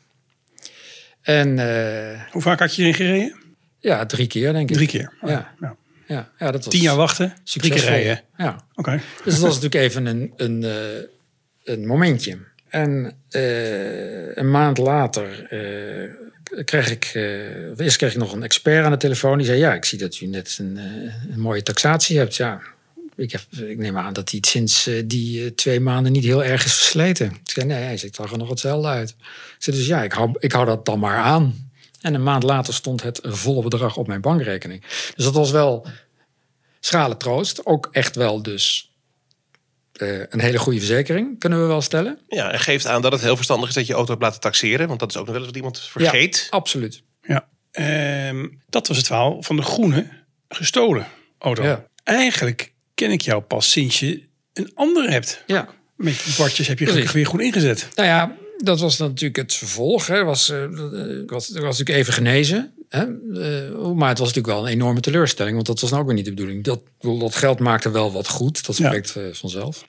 En, 1.22 1.58
uh, 1.58 2.20
Hoe 2.30 2.42
vaak 2.42 2.58
had 2.58 2.74
je 2.74 2.82
erin 2.82 2.94
gereden? 2.94 3.36
Ja, 3.80 4.06
drie 4.06 4.26
keer 4.26 4.52
denk 4.52 4.70
ik. 4.70 4.76
Drie 4.76 4.88
keer. 4.88 5.12
Oh, 5.20 5.30
ja. 5.30 5.54
ja. 5.60 5.76
Ja, 6.08 6.30
ja, 6.38 6.50
dat 6.50 6.64
was 6.64 6.74
Tien 6.74 6.82
jaar 6.82 6.96
wachten, 6.96 7.34
drie 7.44 7.72
keer 7.72 7.84
rijden. 7.84 8.22
Ja. 8.36 8.48
Oké. 8.48 8.60
Okay. 8.74 9.00
Dus 9.24 9.34
dat 9.34 9.42
was 9.42 9.54
natuurlijk 9.54 9.74
even 9.74 10.06
een, 10.06 10.32
een, 10.36 10.62
uh, 10.62 10.74
een 11.64 11.86
momentje. 11.86 12.38
En 12.68 13.16
eh, 13.30 14.36
een 14.36 14.50
maand 14.50 14.78
later 14.78 15.46
eh, 15.48 16.64
kreeg 16.64 16.90
ik, 16.90 17.10
eh, 17.14 17.78
eerst 17.78 17.96
kreeg 17.96 18.12
ik 18.12 18.18
nog 18.18 18.32
een 18.32 18.42
expert 18.42 18.84
aan 18.84 18.90
de 18.90 18.96
telefoon. 18.96 19.38
Die 19.38 19.46
zei, 19.46 19.58
ja, 19.58 19.74
ik 19.74 19.84
zie 19.84 19.98
dat 19.98 20.20
u 20.20 20.26
net 20.26 20.56
een, 20.60 20.76
eh, 20.76 21.32
een 21.32 21.40
mooie 21.40 21.62
taxatie 21.62 22.18
hebt. 22.18 22.36
Ja, 22.36 22.60
ik, 23.16 23.32
heb, 23.32 23.42
ik 23.50 23.78
neem 23.78 23.98
aan 23.98 24.12
dat 24.12 24.30
hij 24.30 24.38
het 24.38 24.48
sinds 24.48 24.86
eh, 24.86 25.02
die 25.04 25.44
eh, 25.44 25.50
twee 25.50 25.80
maanden 25.80 26.12
niet 26.12 26.24
heel 26.24 26.44
erg 26.44 26.64
is 26.64 26.74
versleten. 26.74 27.26
Ik 27.26 27.50
zei, 27.50 27.66
nee, 27.66 27.82
hij 27.82 27.96
ziet 27.96 28.18
er 28.18 28.24
gewoon 28.24 28.38
nog 28.38 28.48
hetzelfde 28.48 28.88
uit. 28.88 29.10
Ik 29.10 29.16
zei, 29.58 29.76
dus 29.76 29.86
ja, 29.86 30.02
ik 30.02 30.12
hou, 30.12 30.34
ik 30.38 30.52
hou 30.52 30.66
dat 30.66 30.84
dan 30.84 30.98
maar 30.98 31.18
aan. 31.18 31.70
En 32.00 32.14
een 32.14 32.22
maand 32.22 32.42
later 32.42 32.74
stond 32.74 33.02
het 33.02 33.20
volle 33.22 33.62
bedrag 33.62 33.96
op 33.96 34.06
mijn 34.06 34.20
bankrekening. 34.20 34.80
Dus 35.14 35.24
dat 35.24 35.34
was 35.34 35.50
wel 35.50 35.86
schrale 36.80 37.16
troost. 37.16 37.66
Ook 37.66 37.88
echt 37.92 38.16
wel 38.16 38.42
dus 38.42 38.94
eh, 39.92 40.18
een 40.18 40.40
hele 40.40 40.58
goede 40.58 40.78
verzekering, 40.78 41.38
kunnen 41.38 41.60
we 41.60 41.66
wel 41.66 41.80
stellen. 41.80 42.18
Ja, 42.28 42.52
en 42.52 42.60
geeft 42.60 42.86
aan 42.86 43.02
dat 43.02 43.12
het 43.12 43.20
heel 43.20 43.36
verstandig 43.36 43.68
is 43.68 43.74
dat 43.74 43.86
je 43.86 43.92
auto 43.92 44.10
hebt 44.10 44.22
laten 44.22 44.40
taxeren. 44.40 44.88
Want 44.88 45.00
dat 45.00 45.10
is 45.10 45.16
ook 45.16 45.26
nog 45.26 45.34
wel 45.34 45.42
eens 45.42 45.46
wat 45.46 45.56
iemand 45.56 45.80
vergeet. 45.80 46.46
Absoluut. 46.50 47.02
Ja. 47.22 47.48
Ehm, 47.70 48.48
dat 48.68 48.88
was 48.88 48.96
het 48.96 49.06
verhaal 49.06 49.42
van 49.42 49.56
de 49.56 49.62
groene 49.62 50.08
gestolen 50.48 51.06
auto. 51.38 51.62
Ja. 51.62 51.86
Eigenlijk 52.04 52.72
ken 52.96 53.10
ik 53.10 53.20
jou 53.20 53.42
pas 53.42 53.70
sinds 53.70 54.00
je 54.00 54.22
een 54.52 54.70
andere 54.74 55.10
hebt. 55.10 55.42
Ja. 55.46 55.68
Met 55.96 56.22
die 56.24 56.34
kwartjes 56.34 56.68
heb 56.68 56.78
je 56.78 56.86
gelukkig 56.86 57.12
weer 57.12 57.26
goed 57.26 57.40
ingezet. 57.40 57.88
Nou 57.94 58.08
ja, 58.08 58.36
dat 58.58 58.80
was 58.80 58.96
dan 58.96 59.08
natuurlijk 59.08 59.36
het 59.36 59.54
vervolg. 59.54 60.06
Hè. 60.06 60.24
Was, 60.24 60.48
ik, 60.48 61.30
was, 61.30 61.50
natuurlijk 61.50 61.88
even 61.88 62.12
genezen. 62.12 62.72
Hè. 62.88 63.02
Eh, 63.02 63.90
maar 63.92 64.08
het 64.08 64.18
was 64.18 64.28
natuurlijk 64.28 64.46
wel 64.46 64.66
een 64.66 64.72
enorme 64.72 65.00
teleurstelling. 65.00 65.54
Want 65.54 65.66
dat 65.66 65.80
was 65.80 65.90
nou 65.90 66.02
ook 66.02 66.06
weer 66.08 66.16
niet 66.16 66.24
de 66.24 66.34
bedoeling. 66.34 66.64
Dat, 66.64 66.80
dat 67.00 67.34
geld 67.34 67.58
maakte 67.58 67.90
wel 67.90 68.12
wat 68.12 68.28
goed. 68.28 68.66
Dat 68.66 68.74
spreekt 68.74 69.14
vanzelf. 69.32 69.88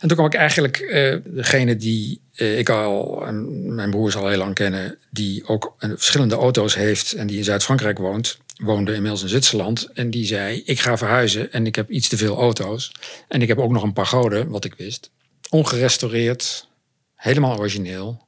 En 0.00 0.08
toen 0.08 0.16
kwam 0.16 0.26
ik 0.26 0.34
eigenlijk 0.34 0.76
eh, 0.76 1.16
degene 1.24 1.76
die 1.76 2.20
eh, 2.34 2.58
ik 2.58 2.68
al 2.68 3.26
en 3.26 3.74
mijn 3.74 3.90
broers 3.90 4.16
al 4.16 4.28
heel 4.28 4.38
lang 4.38 4.54
kennen, 4.54 4.98
die 5.10 5.46
ook 5.46 5.74
een, 5.78 5.98
verschillende 5.98 6.34
auto's 6.34 6.74
heeft 6.74 7.12
en 7.12 7.26
die 7.26 7.38
in 7.38 7.44
Zuid-Frankrijk 7.44 7.98
woont, 7.98 8.38
woonde 8.56 8.94
inmiddels 8.94 9.22
in 9.22 9.28
Zwitserland. 9.28 9.88
En 9.94 10.10
die 10.10 10.26
zei: 10.26 10.62
Ik 10.64 10.80
ga 10.80 10.98
verhuizen 10.98 11.52
en 11.52 11.66
ik 11.66 11.74
heb 11.74 11.90
iets 11.90 12.08
te 12.08 12.16
veel 12.16 12.36
auto's. 12.36 12.92
En 13.28 13.42
ik 13.42 13.48
heb 13.48 13.58
ook 13.58 13.70
nog 13.70 13.82
een 13.82 13.92
pagode, 13.92 14.48
wat 14.48 14.64
ik 14.64 14.74
wist. 14.76 15.10
Ongerestaureerd, 15.48 16.68
helemaal 17.14 17.58
origineel, 17.58 18.26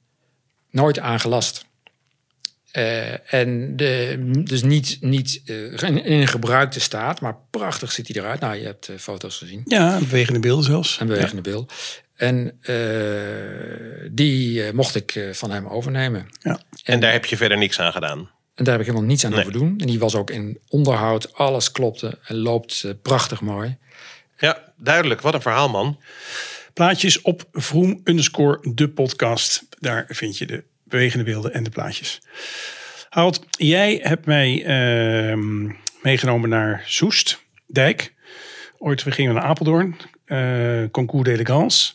nooit 0.70 0.98
aangelast. 0.98 1.64
Eh, 2.72 3.34
en 3.34 3.76
de, 3.76 4.18
dus 4.44 4.62
niet, 4.62 4.98
niet 5.00 5.42
eh, 5.44 5.56
in, 5.72 6.04
in 6.04 6.20
een 6.20 6.28
gebruikte 6.28 6.80
staat, 6.80 7.20
maar 7.20 7.36
prachtig 7.50 7.92
ziet 7.92 8.08
hij 8.08 8.22
eruit. 8.22 8.40
Nou, 8.40 8.54
je 8.56 8.64
hebt 8.64 8.88
eh, 8.88 8.96
foto's 8.96 9.38
gezien. 9.38 9.62
Ja, 9.64 9.98
bewegende 9.98 10.40
beelden 10.40 10.64
zelfs. 10.64 10.98
En 10.98 11.06
bewegende 11.06 11.42
beeld. 11.42 11.72
En 12.16 12.58
eh, 12.60 14.08
die 14.12 14.72
mocht 14.72 14.94
ik 14.94 15.28
van 15.32 15.50
hem 15.50 15.66
overnemen. 15.66 16.26
Ja. 16.40 16.60
En 16.84 17.00
daar 17.00 17.12
heb 17.12 17.24
je 17.24 17.36
verder 17.36 17.58
niks 17.58 17.80
aan 17.80 17.92
gedaan. 17.92 18.18
En 18.54 18.64
daar 18.64 18.72
heb 18.72 18.80
ik 18.80 18.86
helemaal 18.90 19.08
niets 19.08 19.24
aan 19.24 19.30
Nee. 19.30 19.42
hoeven 19.42 19.60
doen. 19.60 19.74
En 19.78 19.86
die 19.86 19.98
was 19.98 20.14
ook 20.14 20.30
in 20.30 20.58
onderhoud. 20.68 21.34
Alles 21.34 21.70
klopte 21.72 22.18
en 22.24 22.36
loopt 22.36 22.84
prachtig 23.02 23.40
mooi. 23.40 23.76
Ja, 24.38 24.72
duidelijk. 24.76 25.20
Wat 25.20 25.34
een 25.34 25.42
verhaal, 25.42 25.68
man. 25.68 26.00
Plaatjes 26.74 27.20
op 27.20 27.44
Vroom 27.52 28.00
underscore 28.04 28.72
de 28.74 28.88
podcast. 28.88 29.66
Daar 29.78 30.04
vind 30.08 30.38
je 30.38 30.46
de 30.46 30.64
bewegende 30.90 31.24
beelden 31.24 31.52
en 31.52 31.62
de 31.62 31.70
plaatjes. 31.70 32.20
Harold, 33.08 33.44
jij 33.50 33.98
hebt 34.02 34.26
mij 34.26 34.64
ehm, 34.64 35.66
meegenomen 36.02 36.48
naar 36.48 36.82
Soest, 36.86 37.42
Dijk. 37.66 38.14
Ooit, 38.78 39.02
we 39.02 39.10
gingen 39.10 39.34
naar 39.34 39.42
Apeldoorn. 39.42 39.96
eh, 40.24 40.82
Concours 40.90 41.24
d'Elegance. 41.24 41.92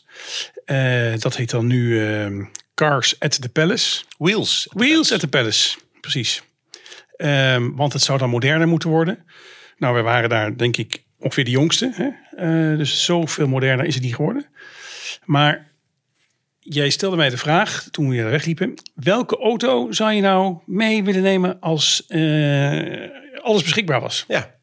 Eh, 0.64 1.12
dat 1.18 1.36
heet 1.36 1.50
dan 1.50 1.66
nu 1.66 2.06
ehm, 2.06 2.44
Cars 2.74 3.20
at 3.20 3.40
the 3.42 3.48
Palace. 3.48 4.04
Wheels. 4.18 4.68
Wheels 4.72 5.12
at 5.12 5.20
the 5.20 5.28
Palace, 5.28 5.78
precies. 6.00 6.42
Ehm, 7.16 7.70
want 7.74 7.92
het 7.92 8.02
zou 8.02 8.18
dan 8.18 8.30
moderner 8.30 8.68
moeten 8.68 8.88
worden. 8.88 9.24
Nou, 9.78 9.94
we 9.94 10.00
waren 10.02 10.28
daar 10.28 10.56
denk 10.56 10.76
ik 10.76 11.02
ongeveer 11.18 11.44
de 11.44 11.50
jongste. 11.50 11.92
Hè? 11.94 12.08
Eh, 12.70 12.78
dus 12.78 13.04
zoveel 13.04 13.48
moderner 13.48 13.84
is 13.86 13.94
het 13.94 14.02
niet 14.02 14.14
geworden. 14.14 14.46
Maar 15.24 15.70
jij 16.68 16.90
stelde 16.90 17.16
mij 17.16 17.28
de 17.30 17.36
vraag 17.36 17.88
toen 17.90 18.08
we 18.08 18.16
daar 18.16 18.30
wegliepen. 18.30 18.74
Welke 18.94 19.36
auto 19.38 19.92
zou 19.92 20.12
je 20.12 20.20
nou 20.20 20.56
mee 20.66 21.04
willen 21.04 21.22
nemen 21.22 21.60
als 21.60 22.04
eh, 22.06 23.10
alles 23.42 23.62
beschikbaar 23.62 24.00
was? 24.00 24.24
Ja. 24.28 24.54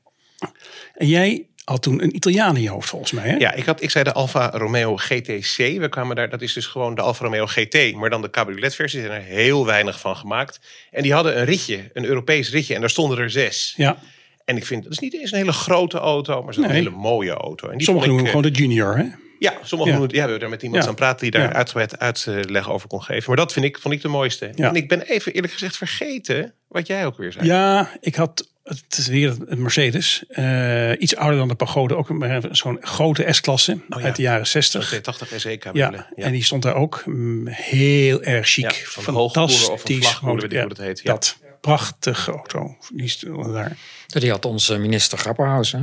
En 0.94 1.08
jij 1.08 1.48
had 1.64 1.82
toen 1.82 2.04
een 2.04 2.16
Italiaan 2.16 2.56
in 2.56 2.62
je 2.62 2.70
hoofd 2.70 2.90
volgens 2.90 3.12
mij. 3.12 3.30
Hè? 3.30 3.36
Ja, 3.36 3.54
ik, 3.54 3.66
had, 3.66 3.82
ik 3.82 3.90
zei 3.90 4.04
de 4.04 4.14
Alfa 4.14 4.50
Romeo 4.54 4.98
GTC. 4.98 5.56
We 5.58 5.88
kwamen 5.90 6.16
daar, 6.16 6.30
dat 6.30 6.42
is 6.42 6.54
dus 6.54 6.66
gewoon 6.66 6.96
de 6.96 7.02
Alfa 7.02 7.24
Romeo 7.24 7.46
GT, 7.46 7.94
maar 7.96 8.10
dan 8.10 8.22
de 8.22 8.30
cabriolet-versie. 8.30 9.00
Er 9.02 9.06
zijn 9.08 9.22
er 9.22 9.28
heel 9.28 9.66
weinig 9.66 10.00
van 10.00 10.16
gemaakt. 10.16 10.60
En 10.92 11.02
die 11.04 11.14
hadden 11.14 11.38
een 11.40 11.46
ritje, 11.46 11.90
een 11.94 12.06
Europees 12.06 12.52
ritje, 12.52 12.74
en 12.74 12.80
daar 12.80 12.90
stonden 12.90 13.18
er 13.18 13.30
zes. 13.30 13.74
ja. 13.78 13.98
En 14.46 14.58
ik 14.58 14.66
vind, 14.66 14.84
dat 14.84 14.92
is 14.92 15.00
niet 15.00 15.14
eens 15.14 15.32
een 15.32 15.38
hele 15.38 15.52
grote 15.52 15.98
auto, 15.98 16.44
maar 16.44 16.60
Nee. 16.60 16.70
hele 16.72 16.90
mooie 16.90 17.32
auto. 17.32 17.68
En 17.70 17.78
die 17.78 17.86
Sommigen 17.86 18.10
noemen 18.10 18.26
hem 18.30 18.36
gewoon 18.36 18.54
de 18.54 18.60
junior. 18.60 18.98
Hè? 18.98 19.04
Eh, 19.34 19.40
Ja, 19.40 19.54
sommigen 19.64 19.94
Ja. 19.94 20.00
ja, 20.02 20.10
we 20.12 20.18
hebben 20.20 20.40
daar 20.40 20.50
met 20.50 20.62
iemand 20.64 20.84
Ja. 20.84 20.90
aan 20.90 20.96
praten 20.96 21.20
die 21.22 21.32
daar 21.32 21.42
Ja. 21.50 21.54
uitgebreid 21.54 22.00
uitleg 22.00 22.70
over 22.70 22.88
kon 22.88 23.04
geven. 23.04 23.24
Maar 23.28 23.38
dat 23.38 23.54
vind 23.54 23.66
ik, 23.66 23.78
vond 23.80 23.94
ik 23.94 24.02
de 24.02 24.08
mooiste. 24.08 24.52
Ja. 24.56 24.68
En 24.70 24.76
ik 24.76 24.88
ben 24.88 25.02
even 25.02 25.34
eerlijk 25.34 25.54
gezegd 25.54 25.78
vergeten 25.78 26.54
wat 26.68 26.88
jij 26.88 27.06
ook 27.06 27.18
weer 27.18 27.32
zei. 27.32 27.46
Ja, 27.46 27.90
ik 28.00 28.16
had 28.16 28.52
het 28.64 28.98
is 28.98 29.08
weer 29.08 29.36
een 29.46 29.62
Mercedes. 29.62 30.24
Eh, 30.28 30.92
iets 31.02 31.16
ouder 31.16 31.38
dan 31.40 31.48
de 31.48 31.56
Pagode. 31.56 31.96
Ook 31.96 32.10
een- 32.10 32.48
zo'n 32.52 32.78
grote 32.82 33.26
S-klasse 33.34 33.72
Oh 33.90 34.00
ja. 34.00 34.06
uit 34.06 34.16
de 34.16 34.22
jaren 34.22 34.40
Een 34.40 34.46
60. 34.48 34.94
T80 34.94 35.40
SE. 35.40 35.60
Ja, 35.74 36.08
en 36.16 36.32
die 36.32 36.44
stond 36.44 36.62
daar 36.64 36.76
ook 36.76 37.04
mm, 37.06 37.48
heel 37.48 38.24
erg 38.24 38.48
chic. 38.50 38.72
Ja, 38.72 38.72
van 38.86 39.14
hoogkoeler 39.14 39.50
of 39.50 39.62
een 39.62 39.68
Fantastisch. 39.68 39.98
vlagkoeler, 40.08 40.36
weet 40.36 40.44
ik 40.44 40.52
Ja, 40.52 40.60
hoe 40.66 40.74
dat 40.74 40.86
heet, 40.86 41.00
ja. 41.04 41.12
Dat. 41.12 41.38
Prachtige 41.62 42.32
auto. 42.32 42.78
Die 42.94 43.08
stond 43.08 43.54
daar. 43.54 43.78
Die 44.08 44.32
had 44.32 44.46
onze 44.46 44.78
minister 44.78 45.18
Grapperhaus. 45.18 45.72
Hè? 45.72 45.80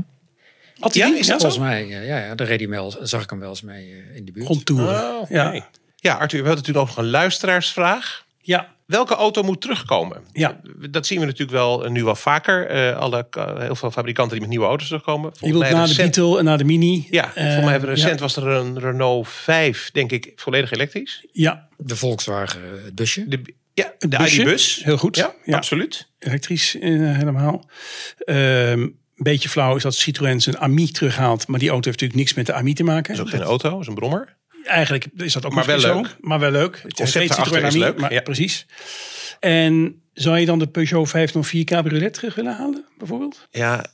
Had 0.81 0.95
Ja, 0.95 1.07
is 1.07 1.27
dat 1.27 1.41
zo? 1.41 1.49
Volgens 1.49 1.59
mij, 1.59 1.83
eh, 1.83 2.07
ja, 2.07 2.19
ja, 2.19 2.35
daar 2.35 2.47
reed 2.47 2.61
hij 2.61 2.69
wel, 2.69 2.95
zag 3.03 3.23
ik 3.23 3.31
hem 3.31 3.39
wel 3.39 3.49
eens 3.49 3.63
mee 3.63 3.91
eh, 4.11 4.17
in 4.17 4.25
de 4.25 4.33
buurt. 4.33 4.47
Contouren. 4.47 5.19
Oh, 5.21 5.31
ja. 5.31 5.65
Ja, 5.97 6.15
Arthur, 6.15 6.43
we 6.43 6.47
hadden 6.49 6.65
natuurlijk 6.67 6.79
ook 6.79 6.87
nog 6.97 6.97
een 7.05 7.11
luisteraarsvraag. 7.11 8.25
Ja. 8.41 8.69
Welke 8.87 9.15
auto 9.15 9.43
moet 9.43 9.61
terugkomen? 9.61 10.23
Ja. 10.33 10.61
Dat 10.91 11.07
zien 11.07 11.21
we 11.21 11.25
natuurlijk 11.25 11.51
wel 11.51 11.85
eh, 11.85 11.91
nu 11.91 12.05
wel 12.05 12.15
vaker. 12.15 12.67
Eh, 12.67 12.97
alle, 12.97 13.27
heel 13.59 13.75
veel 13.75 13.91
fabrikanten 13.91 14.33
die 14.33 14.41
met 14.41 14.49
nieuwe 14.51 14.67
auto's 14.67 14.87
terugkomen. 14.87 15.33
Je 15.41 15.53
wilt 15.53 15.71
na 15.71 15.87
de 15.87 15.95
Beetle 15.95 16.39
en 16.39 16.45
na 16.45 16.57
de 16.57 16.65
Mini. 16.65 17.07
Ja, 17.11 17.35
Eh, 17.35 17.53
voor 17.55 17.63
mij 17.63 17.71
hebben 17.73 17.89
recent 17.91 18.15
ja. 18.15 18.21
was 18.21 18.37
er 18.37 18.47
een 18.47 18.79
Renault 18.81 19.29
5, 19.29 19.91
denk 19.93 20.13
ik, 20.13 20.33
volledig 20.37 20.71
elektrisch. 20.71 21.27
Ja, 21.33 21.69
De 21.77 21.97
Volkswagen, 21.97 22.61
het 22.85 22.95
busje. 22.95 23.29
De, 23.29 23.43
ja, 23.75 23.93
de. 23.99 24.17
ID-bus. 24.29 24.81
heel 24.85 24.97
goed. 24.99 25.17
Ja, 25.17 25.35
Ja. 25.45 25.57
absoluut. 25.57 26.09
elektrisch 26.19 26.73
helemaal. 26.81 27.71
Ehm, 28.19 28.89
beetje 29.23 29.49
flauw 29.49 29.77
is 29.77 29.83
dat 29.83 29.95
Citroën 29.95 30.41
zijn 30.41 30.59
Ami 30.59 30.91
terughaalt. 30.91 31.47
Maar 31.47 31.59
die 31.59 31.71
auto 31.71 31.91
heeft 31.91 32.01
natuurlijk 32.01 32.21
niks 32.29 32.35
met 32.35 32.47
de 32.47 32.53
Ami 32.53 32.75
te 32.75 32.85
maken. 32.85 33.15
Is 33.15 33.21
ook 33.21 33.29
geen 33.29 33.43
auto, 33.43 33.81
is 33.81 33.87
een 33.87 33.95
brommer. 33.95 34.37
Eigenlijk 34.65 35.07
is 35.17 35.33
dat 35.33 35.45
ook 35.45 35.55
Maar 35.55 35.67
wel 35.67 35.81
zo, 35.81 35.95
leuk. 35.95 36.17
Maar 36.21 36.39
wel 36.39 36.51
leuk. 36.51 36.81
Het 36.83 36.95
concept 36.95 37.35
Citroën 37.35 37.65
is 37.65 37.75
Ami, 37.75 37.79
leuk, 37.79 37.99
Maar, 37.99 38.13
ja. 38.13 38.21
Precies. 38.21 38.67
En 39.41 40.03
zou 40.13 40.39
je 40.39 40.47
dan 40.47 40.59
de 40.59 40.67
Peugeot 40.67 41.09
504 41.09 41.65
Cabriolet 41.65 42.15
terug 42.15 42.35
willen 42.35 42.57
halen, 42.57 42.85
bijvoorbeeld? 42.99 43.49
Ja, 43.51 43.87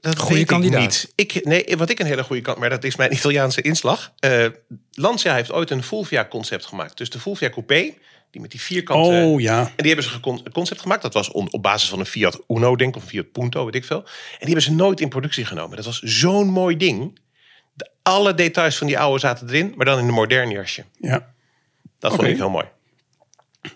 dat 0.00 0.28
weet 0.28 0.46
kandidaat. 0.46 0.82
ik 0.82 0.86
niet. 1.16 1.34
Ik, 1.34 1.44
nee, 1.44 1.76
wat 1.76 1.90
ik 1.90 1.98
een 1.98 2.06
hele 2.06 2.22
goede 2.22 2.42
kant, 2.42 2.58
maar 2.58 2.70
dat 2.70 2.84
is 2.84 2.96
mijn 2.96 3.12
Italiaanse 3.12 3.62
inslag. 3.62 4.12
Eh, 4.18 4.46
Lancia 4.92 5.34
heeft 5.34 5.52
ooit 5.52 5.70
een 5.70 5.82
Fulvia-concept 5.82 6.64
gemaakt. 6.64 6.96
Dus 6.96 7.10
de 7.10 7.18
Fulvia 7.18 7.50
Coupé, 7.50 7.94
die 8.30 8.40
met 8.40 8.50
die 8.50 8.60
vierkante... 8.60 9.08
Oh 9.24 9.40
ja. 9.40 9.58
En 9.60 9.72
die 9.76 9.86
hebben 9.94 10.04
ze 10.04 10.18
een 10.22 10.52
concept 10.52 10.80
gemaakt. 10.80 11.02
Dat 11.02 11.14
was 11.14 11.30
on- 11.30 11.52
op 11.52 11.62
basis 11.62 11.88
van 11.88 11.98
een 11.98 12.06
Fiat 12.06 12.40
Uno, 12.48 12.76
denk 12.76 12.90
ik, 12.90 12.96
of 12.96 13.02
een 13.02 13.08
Fiat 13.08 13.32
Punto, 13.32 13.64
weet 13.64 13.74
ik 13.74 13.84
veel. 13.84 13.98
En 14.02 14.06
die 14.38 14.46
hebben 14.46 14.62
ze 14.62 14.72
nooit 14.74 15.00
in 15.00 15.08
productie 15.08 15.44
genomen. 15.44 15.76
Dat 15.76 15.84
was 15.84 16.00
zo'n 16.00 16.48
mooi 16.48 16.76
ding. 16.76 17.18
De, 17.74 17.90
alle 18.02 18.34
details 18.34 18.76
van 18.78 18.86
die 18.86 18.98
oude 18.98 19.18
zaten 19.20 19.48
erin, 19.48 19.72
maar 19.76 19.86
dan 19.86 19.98
in 19.98 20.08
een 20.08 20.14
modern 20.14 20.50
jasje. 20.50 20.84
Ja. 21.00 21.34
Dat 21.98 22.14
vond 22.14 22.26
ik 22.26 22.36
heel 22.36 22.50
mooi. 22.50 22.64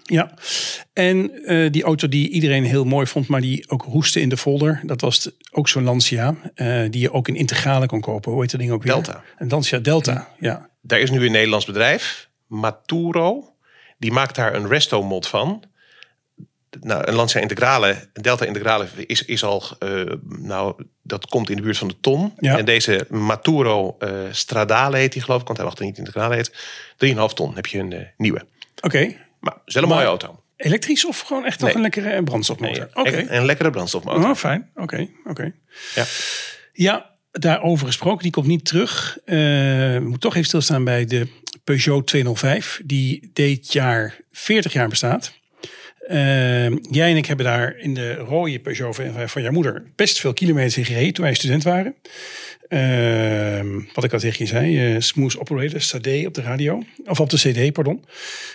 Ja, 0.02 0.35
en 0.92 1.45
eh, 1.45 1.71
die 1.71 1.83
auto 1.83 2.09
die 2.09 2.28
iedereen 2.28 2.64
heel 2.64 2.85
mooi 2.85 3.07
vond, 3.07 3.28
maar 3.28 3.40
die 3.40 3.71
ook 3.71 3.83
roestte 3.83 4.21
in 4.21 4.28
de 4.28 4.37
folder, 4.37 4.80
dat 4.85 5.00
was 5.00 5.23
de- 5.23 5.35
ook 5.50 5.69
zo'n 5.69 5.83
Lancia, 5.85 6.35
eh, 6.54 6.83
die 6.90 7.00
je 7.00 7.12
ook 7.12 7.28
in 7.28 7.35
integrale 7.37 7.87
kon 7.87 8.00
kopen. 8.00 8.33
Hoe 8.33 8.40
heet 8.40 8.50
dat 8.50 8.61
ding 8.61 8.73
ook 8.73 8.83
weer? 8.83 8.92
Delta. 8.92 9.23
Een 9.38 9.49
Lancia 9.49 9.78
Delta, 9.78 10.28
ja. 10.38 10.69
Daar 10.83 11.00
is 11.00 11.11
nu 11.11 11.25
een 11.26 11.33
Nederlands 11.33 11.66
bedrijf, 11.66 12.28
Maturo. 12.47 13.54
Die 14.00 14.12
maakt 14.12 14.35
daar 14.35 14.54
een 14.54 14.69
resto-mod 14.69 15.26
van. 15.28 15.62
Nou, 16.80 17.07
een 17.07 17.14
Lancia 17.14 17.40
Integrale, 17.40 18.09
een 18.12 18.23
Delta 18.23 18.45
Integrale 18.45 18.87
is, 19.07 19.25
is 19.25 19.45
al, 19.45 19.62
eh, 19.78 20.02
nou, 20.26 20.85
dat 21.02 21.26
komt 21.26 21.50
in 21.50 21.57
de 21.57 21.62
buurt 21.62 21.78
van 21.78 21.88
de 21.88 22.00
ton. 22.00 22.33
Ja. 22.38 22.59
En 22.59 22.64
deze 22.64 23.07
Maturo 23.09 23.97
eh, 23.99 24.11
Stradale 24.30 24.97
heet 24.97 25.12
die 25.12 25.23
geloof 25.23 25.40
ik, 25.40 25.47
want 25.47 25.59
hij 25.59 25.66
er 25.78 25.85
niet 25.85 25.99
Integrale 25.99 26.35
heet. 26.35 26.50
3,5 26.97 27.35
ton 27.35 27.54
heb 27.54 27.66
je 27.66 27.78
een 27.78 27.92
eh, 27.92 28.00
nieuwe. 28.16 28.47
Oké, 28.80 29.14
Maar 29.40 29.57
is 29.64 29.75
wel 29.75 29.83
een 29.83 29.88
Maar- 29.88 29.99
mooie 29.99 30.09
auto. 30.09 30.42
elektrisch 30.57 31.07
of 31.07 31.21
gewoon 31.21 31.45
echt 31.45 31.61
nog 31.61 31.75
een 31.75 31.80
lekkere 31.80 32.23
brandstofmotor? 32.23 32.88
Nee, 33.02 33.30
een 33.30 33.45
lekkere 33.45 33.71
brandstofmotor. 33.71 34.25
oh, 34.30 34.35
fijn, 34.35 34.71
oké, 34.75 35.09
oké. 35.25 35.52
Ja. 35.95 36.04
Ja, 36.73 37.11
daarover 37.33 37.87
gesproken, 37.87 38.23
die 38.23 38.33
komt 38.33 38.47
niet 38.47 38.64
terug. 38.64 39.19
We 39.25 39.99
moeten 40.00 40.21
toch 40.21 40.35
even 40.35 40.47
stilstaan 40.47 40.85
bij 40.85 41.04
de 41.04 41.28
Peugeot 41.70 42.06
205, 42.06 42.80
die 42.84 43.30
dit 43.32 43.72
jaar 43.72 44.16
40 44.32 44.72
jaar 44.72 44.88
bestaat. 44.88 45.32
Ehm, 46.06 46.76
jij 46.90 47.10
en 47.10 47.16
ik 47.16 47.26
hebben 47.26 47.46
daar 47.46 47.76
in 47.78 47.94
de 47.94 48.14
rode 48.14 48.60
Peugeot 48.60 48.92
205 48.92 49.32
van 49.32 49.42
jouw 49.42 49.52
moeder 49.52 49.82
best 49.96 50.20
veel 50.20 50.32
kilometers 50.32 50.76
in 50.76 50.84
gereden 50.84 51.12
toen 51.12 51.24
wij 51.24 51.34
student 51.34 51.62
waren. 51.62 51.94
Ehm, 52.68 53.80
wat 53.94 54.04
ik 54.04 54.12
al 54.12 54.18
tegen 54.18 54.44
je 54.44 54.50
zei, 54.50 54.94
eh, 54.94 55.00
Smooth 55.00 55.38
Operator, 55.38 55.80
Sade 55.80 56.24
op 56.26 56.34
de 56.34 56.42
radio. 56.42 56.82
Of 57.04 57.20
op 57.20 57.30
de 57.30 57.36
CD, 57.36 57.72
pardon. 57.72 58.04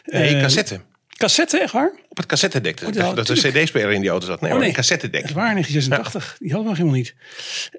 Nee, 0.06 0.34
Ehm, 0.34 0.42
cassette. 0.42 0.80
Cassette, 1.18 1.60
echt 1.60 1.72
waar? 1.74 1.92
Op 2.10 2.18
het 2.18 2.26
cassettedek. 2.26 2.80
Dat, 2.80 2.96
ja, 2.96 3.14
dat 3.14 3.28
de 3.28 3.34
tuurlijk. 3.34 3.64
cd-speler 3.66 3.92
in 3.92 4.02
die 4.02 4.10
auto 4.10 4.26
zat. 4.26 4.42
Nee, 4.42 4.52
Oh, 4.52 4.58
nee. 4.60 4.68
een 4.68 4.74
cassettedek. 4.74 5.30
Waar, 5.30 5.52
1986. 5.52 6.36
Die 6.40 6.52
hadden 6.54 6.72
we 6.74 6.78
nog 6.78 6.78
helemaal 6.78 6.98
niet. 7.00 7.16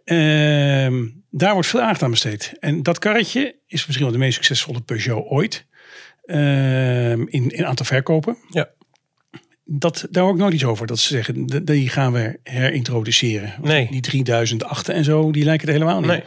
Ehm, 0.04 1.06
daar 1.30 1.52
wordt 1.52 1.68
veel 1.68 1.80
aandacht 1.80 2.02
aan 2.02 2.10
besteed. 2.10 2.52
En 2.60 2.82
dat 2.82 2.98
karretje 2.98 3.56
is 3.66 3.86
misschien 3.86 4.06
wel 4.06 4.14
de 4.16 4.18
meest 4.24 4.34
succesvolle 4.34 4.80
Peugeot 4.80 5.26
ooit. 5.30 5.66
Ehm, 6.24 7.20
in, 7.28 7.48
in 7.50 7.66
aantal 7.66 7.86
verkopen. 7.86 8.36
Ja. 8.50 8.68
Dat, 9.64 10.06
daar 10.10 10.22
hoor 10.22 10.32
ik 10.32 10.38
nooit 10.38 10.54
iets 10.54 10.64
over. 10.64 10.86
Dat 10.86 10.98
ze 10.98 11.08
zeggen, 11.14 11.64
die 11.64 11.88
gaan 11.88 12.12
we 12.12 12.38
herintroduceren. 12.42 13.48
Want 13.56 13.64
Nee. 13.66 13.88
Die 13.90 14.00
3008 14.00 14.88
en 14.88 15.04
zo, 15.04 15.30
die 15.32 15.44
lijken 15.44 15.66
er 15.66 15.72
helemaal 15.72 15.98
niet 16.00 16.08
Nee. 16.08 16.22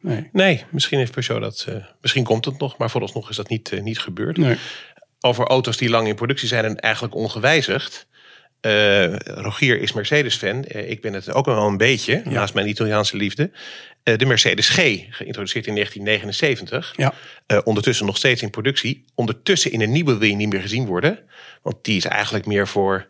Nee. 0.00 0.28
Nee, 0.32 0.64
misschien 0.70 0.98
heeft 0.98 1.12
Peugeot 1.12 1.40
dat. 1.40 1.64
eh, 1.68 1.74
misschien 2.00 2.24
komt 2.24 2.44
het 2.44 2.58
nog, 2.58 2.76
maar 2.78 2.90
vooralsnog 2.90 3.30
is 3.30 3.36
dat 3.36 3.48
niet, 3.48 3.72
eh, 3.72 3.82
niet 3.82 3.98
gebeurd. 3.98 4.36
Nee. 4.36 4.56
Over 5.20 5.46
auto's 5.46 5.76
die 5.76 5.90
lang 5.90 6.08
in 6.08 6.14
productie 6.14 6.48
zijn 6.48 6.64
en 6.64 6.76
eigenlijk 6.76 7.14
ongewijzigd. 7.14 8.06
Eh, 8.60 9.16
Rogier 9.16 9.80
is 9.80 9.92
Mercedes-fan. 9.92 10.64
Eh, 10.64 10.90
ik 10.90 11.00
ben 11.00 11.12
het 11.12 11.32
ook 11.32 11.46
wel 11.46 11.66
een 11.66 11.76
beetje, 11.76 12.22
naast 12.24 12.54
mijn 12.54 12.68
Italiaanse 12.68 13.16
liefde. 13.16 13.50
Eh, 14.02 14.16
de 14.16 14.26
Mercedes 14.26 14.68
G, 14.68 14.76
geïntroduceerd 15.10 15.66
in 15.66 15.74
1979. 15.74 16.94
Ja. 16.96 17.12
Ondertussen 17.64 18.06
nog 18.06 18.16
steeds 18.16 18.42
in 18.42 18.50
productie. 18.50 19.04
Ondertussen 19.14 19.72
in 19.72 19.80
een 19.80 19.92
nieuwe 19.92 20.18
wil 20.18 20.28
je 20.28 20.34
niet 20.34 20.52
meer 20.52 20.60
gezien 20.60 20.86
worden. 20.86 21.18
Want 21.62 21.76
die 21.82 21.96
is 21.96 22.04
eigenlijk 22.04 22.46
meer 22.46 22.68
voor, 22.68 23.06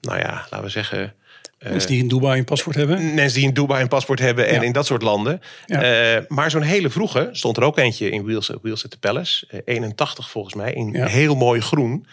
nou 0.00 0.18
ja, 0.18 0.46
laten 0.50 0.62
we 0.62 0.68
zeggen... 0.68 1.14
Dus 1.62 1.86
die 1.86 1.98
in 1.98 2.08
Dubai 2.08 2.38
een 2.38 2.44
paspoort 2.44 2.76
hebben. 2.76 3.14
Mensen 3.14 3.38
die 3.38 3.48
in 3.48 3.54
Dubai 3.54 3.82
een 3.82 3.88
paspoort 3.88 4.18
hebben 4.18 4.48
en 4.48 4.54
Ja. 4.54 4.62
in 4.62 4.72
dat 4.72 4.86
soort 4.86 5.02
landen. 5.02 5.40
Ja. 5.66 5.82
Eh, 6.16 6.22
maar 6.28 6.50
zo'n 6.50 6.62
hele 6.62 6.90
vroege 6.90 7.28
stond 7.32 7.56
er 7.56 7.62
ook 7.62 7.78
eentje 7.78 8.10
in 8.10 8.24
Wheels, 8.24 8.50
Wheels 8.62 8.84
at 8.84 8.90
the 8.90 8.98
Palace. 8.98 9.46
Eh, 9.48 9.60
81 9.64 10.30
volgens 10.30 10.54
mij, 10.54 10.72
in 10.72 10.92
Ja. 10.92 11.06
heel 11.06 11.34
mooi 11.34 11.60
groen. 11.60 12.06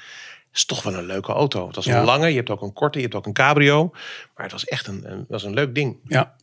Is 0.53 0.65
toch 0.65 0.84
wel 0.84 0.94
een 0.94 1.06
leuke 1.06 1.32
auto. 1.32 1.68
Het 1.68 1.75
was 1.75 1.86
een 1.86 2.03
lange, 2.03 2.27
je 2.29 2.36
hebt 2.36 2.50
ook 2.50 2.62
een 2.62 2.74
korte, 2.74 2.98
je 2.98 3.03
hebt 3.03 3.15
ook 3.15 3.25
een 3.25 3.34
cabrio. 3.34 3.89
Maar 4.36 4.44
het 4.44 4.51
was 4.51 4.65
echt 4.65 4.88
een, 4.88 5.12
een, 5.12 5.25
was 5.27 5.44
een 5.44 5.53
leuk 5.53 5.75
ding. 5.75 5.98
Ja. 6.08 6.36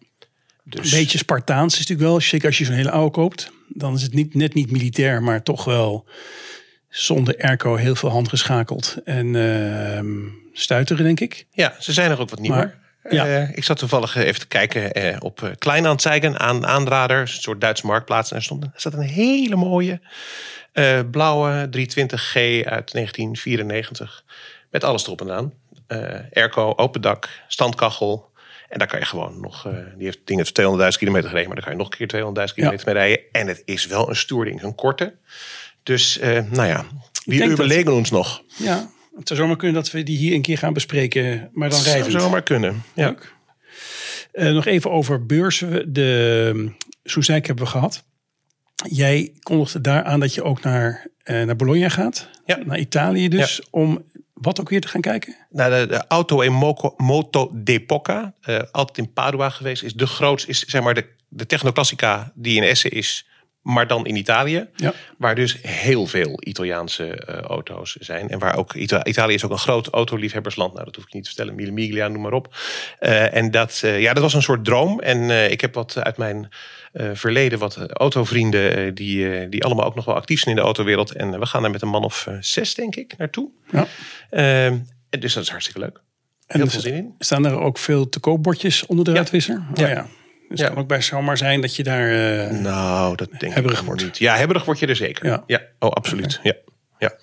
Dus, 0.64 0.92
Een 0.92 0.98
beetje 0.98 1.18
Spartaans 1.18 1.72
is 1.72 1.78
natuurlijk 1.78 2.08
wel. 2.08 2.20
Zeker 2.20 2.46
als 2.46 2.58
je 2.58 2.64
zo'n 2.64 2.75
hele 2.75 2.90
oude 2.90 3.10
koopt. 3.10 3.50
Dan 3.68 3.94
is 3.94 4.02
het 4.02 4.14
niet, 4.14 4.34
net 4.34 4.54
niet 4.54 4.70
militair, 4.70 5.22
maar 5.22 5.42
toch 5.42 5.64
wel 5.64 6.06
zonder 6.88 7.36
airco 7.42 7.75
heel 7.76 7.94
veel 7.94 8.08
handgeschakeld. 8.10 8.96
En 9.04 9.36
ehm 9.36 10.08
stuiteren, 10.52 11.04
denk 11.04 11.20
ik. 11.20 11.46
Ja, 11.50 11.75
ze 11.78 11.92
zijn 11.92 12.10
er 12.10 12.20
ook 12.20 12.30
wat 12.30 12.38
nieuwer. 12.40 12.58
Maar- 12.58 12.84
ja. 13.10 13.26
Eh, 13.26 13.56
ik 13.56 13.64
zat 13.64 13.78
toevallig 13.78 14.16
even 14.16 14.40
te 14.40 14.46
kijken 14.46 14.92
eh, 14.92 15.16
op 15.18 15.40
uh, 15.40 15.50
Kleinanzeigen 15.58 16.38
aan 16.38 16.66
aanrader. 16.66 17.20
Een 17.20 17.28
soort 17.28 17.60
Duitse 17.60 17.86
marktplaats. 17.86 18.30
En 18.30 18.36
er 18.36 18.42
stond 18.42 18.62
er 18.64 18.70
zat 18.76 18.92
een 18.92 19.00
hele 19.00 19.56
mooie 19.56 20.00
eh, 20.72 21.00
blauwe 21.10 21.66
320G 21.66 22.34
uit 22.64 22.92
1994. 22.92 24.25
Met 24.70 24.84
alles 24.84 25.06
erop 25.06 25.20
en 25.20 25.30
aan. 25.32 25.52
Eh, 25.86 26.20
airco, 26.32 26.72
open 26.76 27.00
dak, 27.00 27.28
standkachel. 27.48 28.30
En 28.68 28.78
daar 28.78 28.88
kan 28.88 28.98
je 28.98 29.04
gewoon 29.04 29.40
nog... 29.40 29.66
eh, 29.66 29.72
die 29.72 30.04
heeft 30.04 30.18
het 30.18 30.26
ding 30.26 30.38
heeft 30.38 30.60
200.000 30.94 30.98
kilometer 30.98 31.28
gereden. 31.28 31.46
Maar 31.46 31.56
daar 31.56 31.64
kan 31.64 31.72
je 31.72 31.78
nog 31.78 31.90
een 31.90 32.06
keer 32.06 32.48
200.000 32.48 32.54
kilometer 32.54 32.86
mee 32.86 32.94
rijden. 32.94 33.20
En 33.32 33.46
het 33.46 33.62
is 33.64 33.86
wel 33.86 34.08
een 34.08 34.16
stoer 34.16 34.44
ding. 34.44 34.62
Een 34.62 34.75
korte. 34.75 35.14
Dus 35.82 36.18
nou 36.50 36.66
ja, 36.66 36.84
dat- 37.25 37.50
overlegen 37.50 37.92
ons 37.92 38.10
nog? 38.10 38.42
Ja, 38.56 38.88
het 39.18 39.28
zou 39.28 39.40
zomaar 39.40 39.56
kunnen 39.56 39.82
dat 39.82 39.90
we 39.90 40.02
die 40.02 40.16
hier 40.16 40.35
een 40.35 40.42
keer 40.42 40.58
gaan 40.58 40.73
bespreken. 40.73 41.50
Maar 41.52 41.70
dan 41.70 41.82
rijden 41.82 42.11
Zou 42.11 42.23
zomaar 42.23 42.42
kunnen. 42.42 42.82
Ja. 42.94 43.14
Eh, 44.33 44.52
nog 44.52 44.66
even 44.66 44.90
over 44.90 45.26
beurzen. 45.26 45.92
De 45.92 46.72
Soezijk 47.05 47.46
hebben 47.46 47.64
we 47.64 47.70
gehad. 47.70 48.05
Jij 48.90 49.33
kondigde 49.40 49.81
daar 49.81 50.05
aan 50.05 50.20
dat 50.20 50.35
je 50.35 50.42
ook 50.42 50.62
naar, 50.62 51.07
eh, 51.22 51.42
naar 51.42 51.57
Bologna 51.57 51.88
gaat. 51.88 52.29
Ja. 52.44 52.57
Naar 52.64 52.79
Italië 52.79 53.29
dus. 53.29 53.62
Om 53.70 54.05
wat 54.33 54.61
ook 54.61 54.68
weer 54.68 54.81
te 54.81 54.88
gaan 54.88 55.00
kijken? 55.00 55.37
Nou, 55.50 55.70
de, 55.70 55.87
de 55.87 56.07
Auto 56.09 56.42
e 56.42 56.48
Moco, 56.48 56.94
Moto 56.96 57.50
d'Epoca, 57.55 58.35
eh 58.40 58.61
altijd 58.72 58.98
in 58.98 59.12
Padua 59.12 59.50
geweest, 59.50 59.83
is 59.83 59.94
de 59.94 60.07
grootste, 60.07 60.48
is 60.48 60.64
zeg 60.64 60.83
maar 60.83 60.94
de, 60.94 61.07
de 61.29 61.46
Technoclassica 61.46 62.33
die 62.35 62.57
in 62.57 62.62
Essen 62.62 62.90
is, 62.90 63.26
maar 63.66 63.87
dan 63.87 64.07
in 64.07 64.16
Italië. 64.16 64.66
Ja. 64.74 64.92
Waar 65.18 65.35
dus 65.35 65.59
heel 65.62 66.07
veel 66.07 66.37
Italiaanse 66.44 67.07
eh, 67.14 67.40
auto's 67.40 67.92
zijn. 68.00 68.29
En 68.31 68.38
waar 68.38 68.57
ook 68.57 68.74
Ita- 68.74 69.05
Italië 69.05 69.35
is 69.35 69.44
ook 69.44 69.50
een 69.50 69.59
groot 69.59 69.88
autoliefhebbersland. 69.88 70.72
Nou, 70.72 70.85
dat 70.85 70.94
hoef 70.94 71.05
ik 71.05 71.12
niet 71.12 71.22
te 71.22 71.29
vertellen. 71.29 71.55
Mille 71.55 71.70
Miglia, 71.70 72.09
noem 72.09 72.22
maar 72.22 72.33
op. 72.33 72.55
Eh, 72.98 73.35
en 73.35 73.50
dat, 73.50 73.81
eh, 73.85 74.00
ja, 74.00 74.12
dat 74.12 74.22
was 74.22 74.35
een 74.35 74.42
soort 74.42 74.64
droom. 74.64 75.00
En 75.00 75.50
ik 75.50 75.61
heb 75.61 75.74
wat 75.74 75.96
uit 75.98 76.16
mijn 76.16 76.48
verleden, 77.12 77.59
wat 77.59 77.76
autovrienden, 77.92 78.94
die, 78.94 79.48
die 79.48 79.64
allemaal 79.64 79.85
ook 79.87 79.94
nog 79.94 80.05
wel 80.05 80.14
actief 80.14 80.40
zijn 80.40 80.50
in 80.55 80.61
de 80.61 80.66
autowereld. 80.66 81.12
En 81.12 81.38
we 81.38 81.46
gaan 81.46 81.62
daar 81.62 81.70
met 81.70 81.83
een 81.83 81.88
man 81.88 82.05
of 82.05 82.29
zes, 82.40 82.74
denk 82.74 82.96
ik, 82.96 83.14
naartoe. 83.18 83.50
Ja. 83.70 83.87
Ehm, 84.31 84.76
en 85.11 85.20
dus 85.20 85.35
dat 85.35 85.42
is 85.42 85.48
hartstikke 85.50 85.81
leuk. 85.81 86.00
En 86.46 86.59
Heel 86.61 86.68
veel 86.70 86.81
zin 86.81 86.94
in. 86.94 87.14
staan 87.18 87.46
er 87.46 87.59
ook 87.61 87.79
veel 87.79 88.09
te 88.09 88.20
koopbordjes 88.20 88.87
onder 88.87 89.05
de 89.05 89.11
Ja. 89.11 89.16
uitwisser? 89.16 89.57
Oh, 89.57 89.62
Ja. 89.74 89.88
ja. 89.88 90.07
Dus 90.48 90.59
Ja. 90.59 90.64
het 90.64 90.74
kan 90.74 90.82
ook 90.82 90.88
best 90.88 91.09
zomaar 91.09 91.37
zijn 91.37 91.61
dat 91.61 91.76
je 91.76 91.82
daar... 91.82 92.11
eh, 92.48 92.50
Nou, 92.59 93.16
dat 93.16 93.28
denk 93.38 93.54
Hebberig 93.54 93.78
ik 93.80 93.85
wordt. 93.87 94.02
niet. 94.02 94.18
Ja, 94.18 94.37
hebberig 94.37 94.64
word 94.64 94.78
je 94.78 94.87
er 94.87 94.96
zeker. 94.96 95.42
Ja. 95.46 95.61
oh, 95.78 95.90
absoluut. 95.90 96.40
Ja. 96.42 96.54
Ja. 96.98 97.16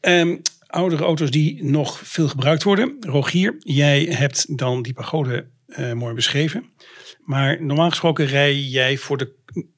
Ehm, 0.00 0.36
oudere 0.66 1.04
auto's 1.04 1.30
die 1.30 1.64
nog 1.64 2.00
veel 2.04 2.28
gebruikt 2.28 2.62
worden. 2.62 2.96
Rogier, 3.00 3.54
jij 3.58 4.02
hebt 4.04 4.58
dan 4.58 4.82
die 4.82 4.92
pagode 4.92 5.46
eh, 5.66 5.92
mooi 5.92 6.14
beschreven. 6.14 6.70
Maar 7.24 7.62
normaal 7.62 7.90
gesproken 7.90 8.26
rij 8.26 8.54
jij 8.58 8.96
voor 8.96 9.16
de 9.16 9.32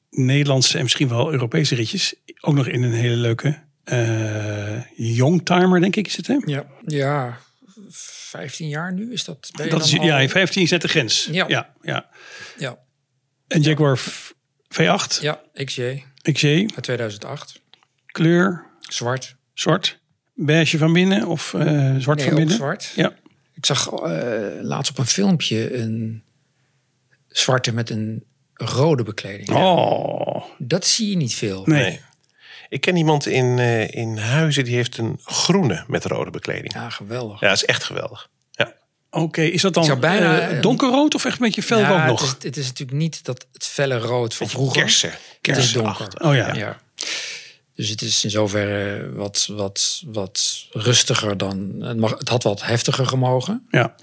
Nederlandse 0.09 0.77
en 0.77 0.83
misschien 0.83 1.07
wel 1.09 1.31
Europese 1.31 1.75
ritjes 1.75 2.15
ook 2.41 2.53
nog 2.55 2.67
in 2.67 2.83
een 2.83 2.93
hele 2.93 3.15
leuke 3.15 3.65
eh 3.83 4.81
Youngtimer, 4.95 5.81
denk 5.81 5.95
ik 5.95 6.07
is 6.07 6.17
het 6.17 6.27
hè? 6.27 6.37
Ja, 6.45 6.65
ja, 6.85 7.37
15 8.27 8.67
jaar 8.67 8.93
nu 8.93 9.11
is 9.13 9.23
dat. 9.23 9.49
Dat 9.51 9.85
is, 9.85 9.97
al- 9.99 10.05
ja, 10.05 10.19
in 10.19 10.29
15 10.29 10.67
zet 10.67 10.81
de 10.81 10.87
grens. 10.87 11.27
Ja. 11.31 11.45
ja, 11.47 11.73
ja. 11.81 12.09
ja, 12.57 12.77
En 13.47 13.61
Jaguar 13.61 13.97
V- 13.97 14.31
V8, 14.73 15.21
ja, 15.21 15.41
XJ 15.53 16.03
XJ, 16.21 16.47
uit 16.75 16.83
2008. 16.83 17.61
kleur, 18.05 18.65
Zwart. 18.79 19.35
zwart, 19.53 19.99
beige 20.33 20.77
van 20.77 20.93
binnen 20.93 21.27
of 21.27 21.53
eh, 21.53 21.59
zwart 21.97 22.05
Nee, 22.05 22.05
van 22.17 22.17
ook 22.27 22.35
binnen? 22.35 22.55
zwart. 22.55 22.91
Ja. 22.95 23.13
Ik 23.53 23.65
zag 23.65 23.87
eh, 23.91 24.47
laatst 24.61 24.91
op 24.91 24.97
een 24.97 25.05
filmpje 25.05 25.77
een 25.77 26.23
zwarte 27.27 27.73
met 27.73 27.89
een 27.89 28.23
rode 28.53 29.03
bekleding. 29.03 29.49
Oh, 29.49 30.45
Dat 30.57 30.85
zie 30.85 31.09
je 31.09 31.15
niet 31.15 31.33
veel. 31.35 31.65
nee. 31.65 31.99
Ik 32.69 32.81
ken 32.81 32.95
iemand 32.95 33.25
in, 33.25 33.59
eh, 33.59 33.89
in 33.93 34.17
Huizen 34.17 34.63
die 34.63 34.75
heeft 34.75 34.97
een 34.97 35.19
groene 35.23 35.83
met 35.87 36.05
rode 36.05 36.31
bekleding. 36.31 36.73
Ja, 36.73 36.81
Ja, 36.81 36.89
geweldig. 36.89 37.39
dat 37.39 37.51
is 37.51 37.65
echt 37.65 37.83
geweldig. 37.83 38.29
Ja. 38.51 38.73
Oké, 39.09 39.41
is 39.41 39.61
dat 39.61 39.73
dan 39.73 39.83
Ik 39.83 39.89
zou 39.89 40.01
bijna, 40.01 40.39
eh, 40.39 40.55
eh, 40.55 40.61
donkerrood 40.61 41.15
of 41.15 41.25
echt 41.25 41.39
een 41.39 41.45
beetje 41.45 41.63
felrood 41.63 41.87
Ja, 41.97 42.05
nog? 42.05 42.19
Het 42.19 42.37
is, 42.37 42.43
het 42.43 42.57
is 42.57 42.67
natuurlijk 42.67 42.97
niet 42.97 43.25
dat 43.25 43.47
het 43.53 43.65
felle 43.65 43.97
rood 43.97 44.33
van 44.33 44.49
vroeger. 44.49 44.81
Kersen. 44.81 45.09
Het 45.09 45.17
is 45.19 45.37
Kersenachtig. 45.41 46.07
donker. 46.07 46.29
Oh 46.29 46.35
ja. 46.35 46.53
ja. 46.53 46.77
Dus 47.75 47.89
het 47.89 48.01
is 48.01 48.23
in 48.23 48.29
zoverre 48.29 49.11
wat, 49.13 49.47
wat, 49.51 50.01
wat 50.05 50.65
rustiger 50.71 51.37
dan. 51.37 51.75
Het, 51.81 51.97
mag, 51.97 52.17
het 52.17 52.29
had 52.29 52.43
wat 52.43 52.63
heftiger 52.63 53.05
gemogen. 53.07 53.67
Ja. 53.71 53.95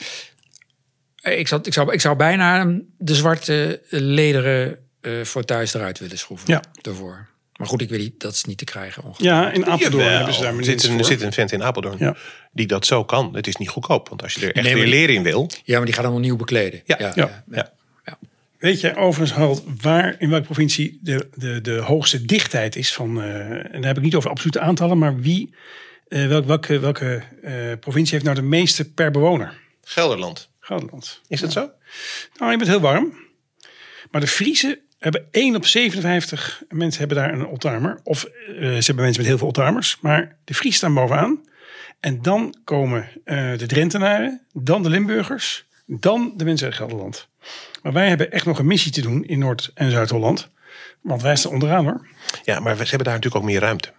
Ik 1.23 1.49
zou, 1.49 1.61
ik 1.65 1.73
zou, 1.73 1.93
ik 1.93 2.01
zou 2.01 2.17
bijna 2.17 2.79
de 2.99 3.15
zwarte 3.15 3.83
lederen 3.89 4.79
eh 5.01 5.25
voor 5.25 5.45
thuis 5.45 5.75
eruit 5.75 5.99
willen 5.99 6.19
schroeven. 6.19 6.51
Ja. 6.51 6.63
Daarvoor. 6.81 7.29
Maar 7.57 7.67
goed, 7.67 7.81
ik 7.81 7.89
weet 7.89 7.99
niet, 8.01 8.21
dat 8.21 8.33
is 8.33 8.45
niet 8.45 8.59
te 8.59 8.65
krijgen. 8.65 9.03
ongeveer. 9.03 9.27
ja, 9.27 9.51
in 9.53 9.67
Apeldoorn 9.67 10.03
Jawel. 10.05 10.17
hebben 10.17 10.35
ze 10.35 10.43
daar 10.43 10.65
zit, 10.65 10.83
een, 10.85 10.91
er 10.91 10.97
voor. 10.97 11.05
zit 11.05 11.23
een 11.23 11.33
vent 11.33 11.53
in 11.53 11.63
Apeldoorn 11.63 11.97
Ja. 11.99 12.17
die 12.53 12.67
dat 12.67 12.87
zo 12.87 13.05
kan. 13.05 13.35
Het 13.37 13.47
is 13.47 13.57
niet 13.57 13.69
goedkoop, 13.69 14.09
want 14.09 14.23
als 14.23 14.35
je 14.35 14.41
er 14.47 14.55
echt 14.55 14.65
Nee, 14.67 14.75
weer 14.75 14.87
leren 14.87 15.15
in 15.15 15.23
wil. 15.23 15.51
Ja, 15.65 15.77
maar 15.77 15.85
die 15.85 15.95
gaat 15.95 16.05
dan 16.05 16.13
opnieuw 16.15 16.37
bekleden. 16.37 16.83
Ja. 16.85 16.97
ja, 16.99 17.13
Ja. 17.15 17.45
ja. 17.51 17.73
Ja. 18.05 18.19
Weet 18.59 18.81
je 18.81 18.97
overigens, 18.97 19.39
Harold, 19.39 19.63
waar 19.81 20.15
in 20.19 20.31
welke 20.31 20.45
provincie 20.45 20.99
de, 21.03 21.29
de, 21.35 21.61
de 21.61 21.77
hoogste 21.77 22.25
dichtheid 22.25 22.77
is 22.77 22.93
van... 22.95 23.23
eh, 23.23 23.51
en 23.51 23.73
daar 23.73 23.85
heb 23.85 23.97
ik 23.97 24.03
niet 24.03 24.15
over 24.15 24.31
absolute 24.31 24.61
aantallen, 24.61 24.99
maar 24.99 25.21
wie, 25.21 25.55
eh, 26.09 26.27
welk, 26.27 26.45
welke, 26.47 26.79
welke 26.79 27.23
eh, 27.43 27.53
provincie 27.81 28.13
heeft 28.13 28.25
nou 28.25 28.37
de 28.37 28.43
meeste 28.43 28.91
per 28.91 29.11
bewoner? 29.11 29.61
Gelderland. 29.85 30.49
Gelderland. 30.61 31.21
Is 31.29 31.41
dat 31.41 31.53
zo? 31.53 31.71
Nou, 32.39 32.51
je 32.51 32.57
bent 32.57 32.69
heel 32.71 32.81
warm. 32.81 33.23
Maar 34.11 34.21
de 34.21 34.27
Friese 34.27 34.81
hebben 35.05 35.27
1 35.31 35.57
op 35.57 35.67
57 35.67 36.63
mensen 36.69 36.99
hebben 36.99 37.17
daar 37.17 37.33
een 37.33 37.47
oldtimer. 37.47 38.01
Of 38.03 38.25
eh, 38.25 38.55
ze 38.55 38.63
hebben 38.63 39.05
mensen 39.05 39.21
met 39.23 39.27
heel 39.27 39.39
veel 39.39 39.47
oldtimers. 39.47 39.99
Maar 40.01 40.37
de 40.45 40.55
Friese 40.55 40.77
staan 40.77 40.95
bovenaan. 40.95 41.41
En 42.01 42.23
dan 42.23 42.55
komen 42.65 43.09
eh, 43.25 43.59
de 43.59 43.67
Drentenaren, 43.67 44.41
dan 44.53 44.83
de 44.83 44.91
Limburgers, 44.91 45.67
dan 45.87 46.33
de 46.37 46.45
mensen 46.45 46.67
uit 46.67 46.77
Gelderland. 46.77 47.29
Maar 47.83 47.93
wij 47.93 48.09
hebben 48.09 48.31
echt 48.33 48.47
nog 48.47 48.59
een 48.59 48.67
missie 48.67 48.93
te 48.93 49.01
doen 49.01 49.25
in 49.25 49.39
Noord- 49.39 49.71
en 49.75 49.91
Zuid-Holland. 49.91 50.49
Want 51.01 51.23
wij 51.23 51.37
staan 51.37 51.53
onderaan 51.53 51.85
hoor. 51.85 52.07
Ja, 52.45 52.61
maar 52.61 52.77
ze 52.77 52.83
hebben 52.83 53.05
daar 53.05 53.15
natuurlijk 53.15 53.43
ook 53.45 53.51
meer 53.51 53.61
ruimte. 53.61 53.93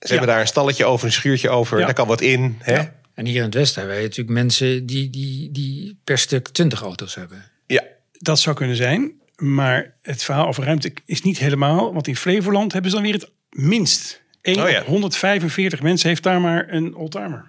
Ze 0.00 0.08
hebben 0.08 0.28
daar 0.28 0.40
een 0.40 0.46
stalletje 0.46 0.84
over, 0.84 1.06
een 1.06 1.12
schuurtje 1.12 1.50
over. 1.50 1.78
Ja. 1.78 1.84
Daar 1.84 1.94
kan 1.94 2.06
wat 2.06 2.20
in. 2.20 2.56
Hè? 2.58 2.74
Ja. 2.74 2.94
En 3.14 3.26
hier 3.26 3.36
in 3.36 3.42
het 3.42 3.54
Westen 3.54 3.78
hebben 3.78 3.96
wij 3.96 4.06
natuurlijk 4.06 4.36
mensen 4.36 4.86
die, 4.86 5.10
die, 5.10 5.50
die 5.50 6.00
per 6.04 6.18
stuk 6.18 6.48
20 6.48 6.82
auto's 6.82 7.14
hebben. 7.14 7.50
ja. 7.66 7.82
Dat 8.18 8.38
zou 8.40 8.56
kunnen 8.56 8.76
zijn. 8.76 9.12
Maar 9.36 9.94
het 10.02 10.22
verhaal 10.22 10.46
over 10.46 10.64
ruimte 10.64 10.92
is 11.06 11.22
niet 11.22 11.38
helemaal. 11.38 11.92
Want 11.92 12.08
in 12.08 12.16
Flevoland 12.16 12.72
hebben 12.72 12.90
ze 12.90 12.96
dan 12.96 13.06
weer 13.06 13.14
het 13.14 13.30
minst. 13.50 14.22
1 14.42 14.62
Oh 14.62 14.70
ja. 14.70 14.80
op 14.80 14.86
145 14.86 15.82
mensen 15.82 16.08
heeft 16.08 16.22
daar 16.22 16.40
maar 16.40 16.72
een 16.72 16.94
oldtimer. 16.94 17.44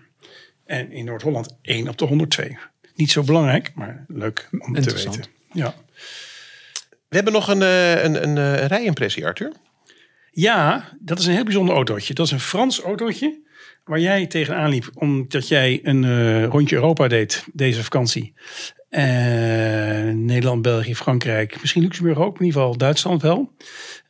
En 0.66 0.92
in 0.92 1.06
Noord-Holland 1.06 1.58
1 1.62 1.88
op 1.88 1.98
de 1.98 2.06
102. 2.06 2.58
Niet 2.96 3.12
zo 3.12 3.24
belangrijk, 3.24 3.72
maar 3.76 4.06
leuk 4.08 4.50
om 4.60 4.74
te 4.74 4.94
weten. 4.94 5.24
Ja. 5.54 5.76
We 7.10 7.16
hebben 7.16 7.34
nog 7.34 7.48
een, 7.48 7.62
eh, 7.62 8.04
een, 8.04 8.24
een, 8.24 8.38
eh, 8.38 8.62
een 8.62 8.68
rijimpressie, 8.68 9.26
Arthur. 9.26 9.52
ja, 10.32 10.90
dat 11.00 11.20
is 11.20 11.26
een 11.26 11.34
heel 11.34 11.44
bijzonder 11.44 11.76
autootje. 11.76 12.14
Dat 12.14 12.26
is 12.26 12.32
een 12.32 12.40
Frans 12.40 12.80
autootje. 12.80 13.42
Waar 13.84 14.00
jij 14.00 14.28
tegenaan 14.28 14.70
liep 14.70 14.90
omdat 14.94 15.48
jij 15.48 15.80
een 15.84 16.04
eh, 16.04 16.46
rondje 16.46 16.76
Europa 16.76 17.08
deed 17.08 17.46
deze 17.54 17.84
vakantie. 17.84 18.34
Eh, 18.94 20.14
Nederland, 20.14 20.62
België, 20.62 20.96
Frankrijk, 20.96 21.62
misschien 21.62 21.82
Luxemburg 21.82 22.18
ook, 22.18 22.40
in 22.40 22.46
ieder 22.46 22.62
geval 22.62 22.78
Duitsland 22.78 23.22
wel. 23.22 23.52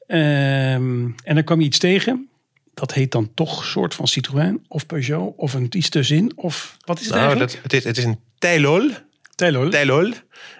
Ehm, 0.08 1.10
en 1.24 1.36
dan 1.36 1.44
kwam 1.44 1.60
je 1.60 1.66
iets 1.66 1.80
tegen. 1.80 2.30
Dat 2.74 2.94
heet 2.94 3.12
dan 3.12 3.34
toch 3.34 3.66
soort 3.66 3.94
van 3.94 4.08
Citroën 4.08 4.66
of 4.68 4.86
Peugeot 4.86 5.34
of 5.38 5.54
een 5.54 5.68
iets 5.70 5.90
tussenin. 5.90 6.32
Of 6.36 6.78
wat 6.86 7.00
is 7.00 7.06
het 7.06 7.14
Nou, 7.14 7.26
eigenlijk? 7.26 7.54
dat, 7.54 7.64
het, 7.64 7.74
is, 7.74 7.84
het 7.84 7.98
is 7.98 8.04
een 8.04 8.20
Tailol. 8.38 8.90
Telol. 9.36 9.70
Tailol. 9.70 10.14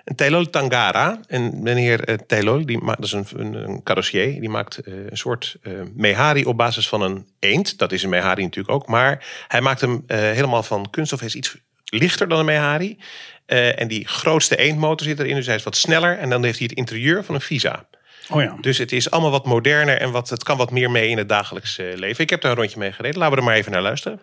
Een 0.04 0.50
Tangara. 0.50 1.20
En 1.28 1.62
meneer 1.62 2.26
Tailol, 2.26 2.66
die 2.66 2.78
maakt, 2.78 3.02
dat 3.02 3.06
is 3.06 3.32
een, 3.32 3.46
een, 3.46 3.70
een 3.70 3.84
carrossier. 3.84 4.40
Die 4.40 4.50
maakt 4.50 4.78
eh, 4.78 4.94
een 5.10 5.18
soort 5.18 5.56
eh 5.62 5.72
Mehari 5.96 6.46
op 6.46 6.58
basis 6.58 6.90
van 6.90 7.02
een 7.02 7.28
eend. 7.40 7.78
Dat 7.78 7.92
is 7.92 8.04
een 8.04 8.10
Mehari 8.10 8.44
natuurlijk 8.44 8.76
ook. 8.76 8.88
Maar 8.88 9.44
hij 9.48 9.62
maakt 9.62 9.82
hem 9.82 10.04
helemaal 10.08 10.64
van 10.64 10.90
kunststof. 10.90 11.20
Hij 11.20 11.28
is 11.28 11.36
iets 11.36 11.56
lichter 11.94 12.28
dan 12.28 12.40
een 12.40 12.46
Mehari. 12.46 12.98
Eh, 13.46 13.80
en 13.80 13.88
die 13.88 14.08
grootste 14.08 14.56
eendmotor 14.56 15.08
zit 15.08 15.20
erin. 15.20 15.36
Dus 15.36 15.46
hij 15.46 15.56
is 15.56 15.64
wat 15.64 15.76
sneller. 15.76 16.18
En 16.18 16.30
dan 16.30 16.44
heeft 16.44 16.58
hij 16.58 16.68
het 16.70 16.78
interieur 16.78 17.24
van 17.24 17.36
een 17.36 17.42
Visa. 17.42 17.86
Oh 18.30 18.42
ja. 18.42 18.58
Dus 18.62 18.78
het 18.78 18.92
is 18.92 19.12
allemaal 19.12 19.32
wat 19.32 19.46
moderner 19.46 19.98
en 19.98 20.12
wat, 20.12 20.30
het 20.30 20.44
kan 20.44 20.58
wat 20.58 20.72
meer 20.72 20.92
mee 20.92 21.10
in 21.10 21.18
het 21.18 21.30
dagelijks 21.30 21.78
eh, 21.78 21.86
leven. 21.96 22.24
Ik 22.24 22.30
heb 22.30 22.42
daar 22.42 22.52
een 22.52 22.58
rondje 22.58 22.80
mee 22.80 22.92
gereden. 22.92 23.20
Laten 23.20 23.34
we 23.34 23.40
er 23.40 23.48
maar 23.48 23.56
even 23.56 23.72
naar 23.72 23.82
luisteren. 23.82 24.20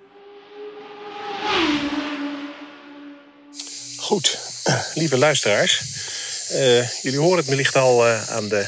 Goed, 3.99 4.39
lieve 4.95 5.19
luisteraars. 5.19 5.83
Eh, 6.51 7.03
jullie 7.03 7.19
horen 7.19 7.39
het 7.39 7.47
wellicht 7.47 7.77
al 7.77 8.07
eh, 8.07 8.31
aan 8.31 8.49
de 8.49 8.67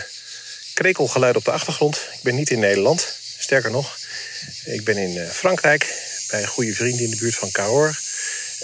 krekelgeluid 0.75 1.37
op 1.37 1.45
de 1.45 1.51
achtergrond. 1.51 1.97
Ik 1.97 2.23
ben 2.23 2.35
niet 2.35 2.51
in 2.51 2.59
Nederland. 2.59 3.17
Sterker 3.39 3.71
nog, 3.71 3.99
ik 4.65 4.85
ben 4.85 4.97
in 4.97 5.19
eh, 5.19 5.29
Frankrijk 5.29 5.95
bij 6.31 6.43
een 6.43 6.49
goede 6.49 6.75
vriend 6.75 7.01
in 7.01 7.11
de 7.11 7.17
buurt 7.17 7.35
van 7.35 7.51
Cahors. 7.51 8.12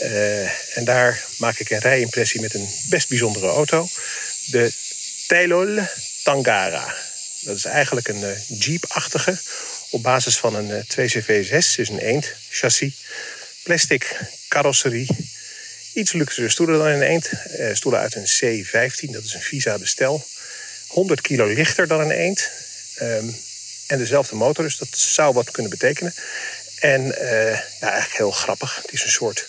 Eh, 0.01 0.77
en 0.77 0.85
daar 0.85 1.25
maak 1.37 1.59
ik 1.59 1.71
een 1.71 1.79
rijimpressie 1.79 2.41
met 2.41 2.55
een 2.55 2.69
best 2.89 3.09
bijzondere 3.09 3.47
auto. 3.47 3.89
De 4.45 4.73
Tailol 5.27 5.79
Tangara. 6.23 6.95
Dat 7.41 7.57
is 7.57 7.65
eigenlijk 7.65 8.09
een 8.09 8.25
eh, 8.25 8.59
Jeep-achtige 8.59 9.39
op 9.91 10.03
basis 10.03 10.37
van 10.37 10.55
een 10.55 10.71
eh, 10.71 11.09
2CV6, 11.09 11.77
dus 11.77 11.89
een 11.89 11.99
eend 11.99 12.33
chassis. 12.51 12.95
Plastic 13.63 14.17
carrosserie. 14.49 15.07
Iets 15.93 16.13
luxere 16.13 16.49
stoelen 16.49 16.79
dan 16.79 16.87
een 16.87 17.03
eend. 17.03 17.31
Eh, 17.31 17.75
stoelen 17.75 18.01
uit 18.01 18.15
een 18.15 18.27
C15, 18.27 19.11
dat 19.11 19.25
is 19.25 19.35
een 19.35 19.41
Visa 19.41 19.79
bestel. 19.79 20.27
100 20.87 21.21
kilo 21.21 21.47
lichter 21.47 21.87
dan 21.87 22.01
een 22.01 22.11
eend. 22.11 22.51
Ehm, 22.95 23.29
en 23.87 23.99
dezelfde 23.99 24.35
motor, 24.35 24.65
dus 24.65 24.77
dat 24.77 24.89
zou 24.99 25.35
wat 25.35 25.51
kunnen 25.51 25.71
betekenen. 25.71 26.15
En 26.79 27.19
eh, 27.19 27.53
ja, 27.81 27.91
eigenlijk 27.91 28.17
heel 28.17 28.31
grappig. 28.31 28.77
Het 28.83 28.93
is 28.93 29.05
een 29.05 29.11
soort 29.11 29.49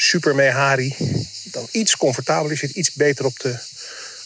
super 0.00 0.34
Mehari. 0.34 0.96
Dan 1.44 1.68
iets 1.70 1.96
comfortabeler, 1.96 2.56
zit 2.56 2.70
iets 2.70 2.92
beter 2.92 3.24
op 3.24 3.40
de, 3.40 3.58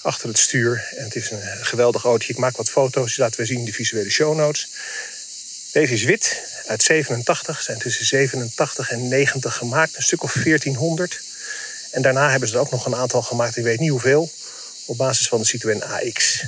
achter 0.02 0.28
het 0.28 0.38
stuur. 0.38 0.88
En 0.96 1.04
het 1.04 1.16
is 1.16 1.30
een 1.30 1.42
geweldig 1.60 2.04
autootje. 2.04 2.32
Ik 2.32 2.38
maak 2.38 2.56
wat 2.56 2.70
foto's, 2.70 3.14
die 3.14 3.24
laten 3.24 3.40
we 3.40 3.46
zien 3.46 3.58
in 3.58 3.64
de 3.64 3.72
visuele 3.72 4.10
show 4.10 4.36
notes. 4.36 4.68
Deze 5.72 5.92
is 5.92 6.04
wit, 6.04 6.42
uit 6.66 6.82
87. 6.82 7.62
Zijn 7.62 7.78
tussen 7.78 8.04
87 8.04 8.90
en 8.90 9.08
90 9.08 9.56
gemaakt, 9.56 9.96
een 9.96 10.02
stuk 10.02 10.22
of 10.22 10.32
1400. 10.32 11.20
En 11.90 12.02
daarna 12.02 12.30
hebben 12.30 12.48
ze 12.48 12.54
er 12.54 12.60
ook 12.60 12.70
nog 12.70 12.86
een 12.86 12.94
aantal 12.94 13.22
gemaakt, 13.22 13.56
ik 13.56 13.64
weet 13.64 13.80
niet 13.80 13.90
hoeveel. 13.90 14.30
Op 14.84 14.96
basis 14.96 15.28
van 15.28 15.38
de 15.38 15.46
Citroën 15.46 15.84
AX. 15.84 16.44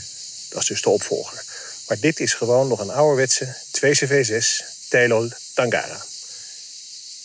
Dat 0.48 0.62
is 0.62 0.68
dus 0.68 0.82
de 0.82 0.90
opvolger. 0.90 1.44
Maar 1.88 2.00
dit 2.00 2.20
is 2.20 2.34
gewoon 2.34 2.68
nog 2.68 2.80
een 2.80 2.90
ouderwetse 2.90 3.56
2CV6 3.80 4.64
Tailol 4.88 5.30
Tangara. 5.54 6.04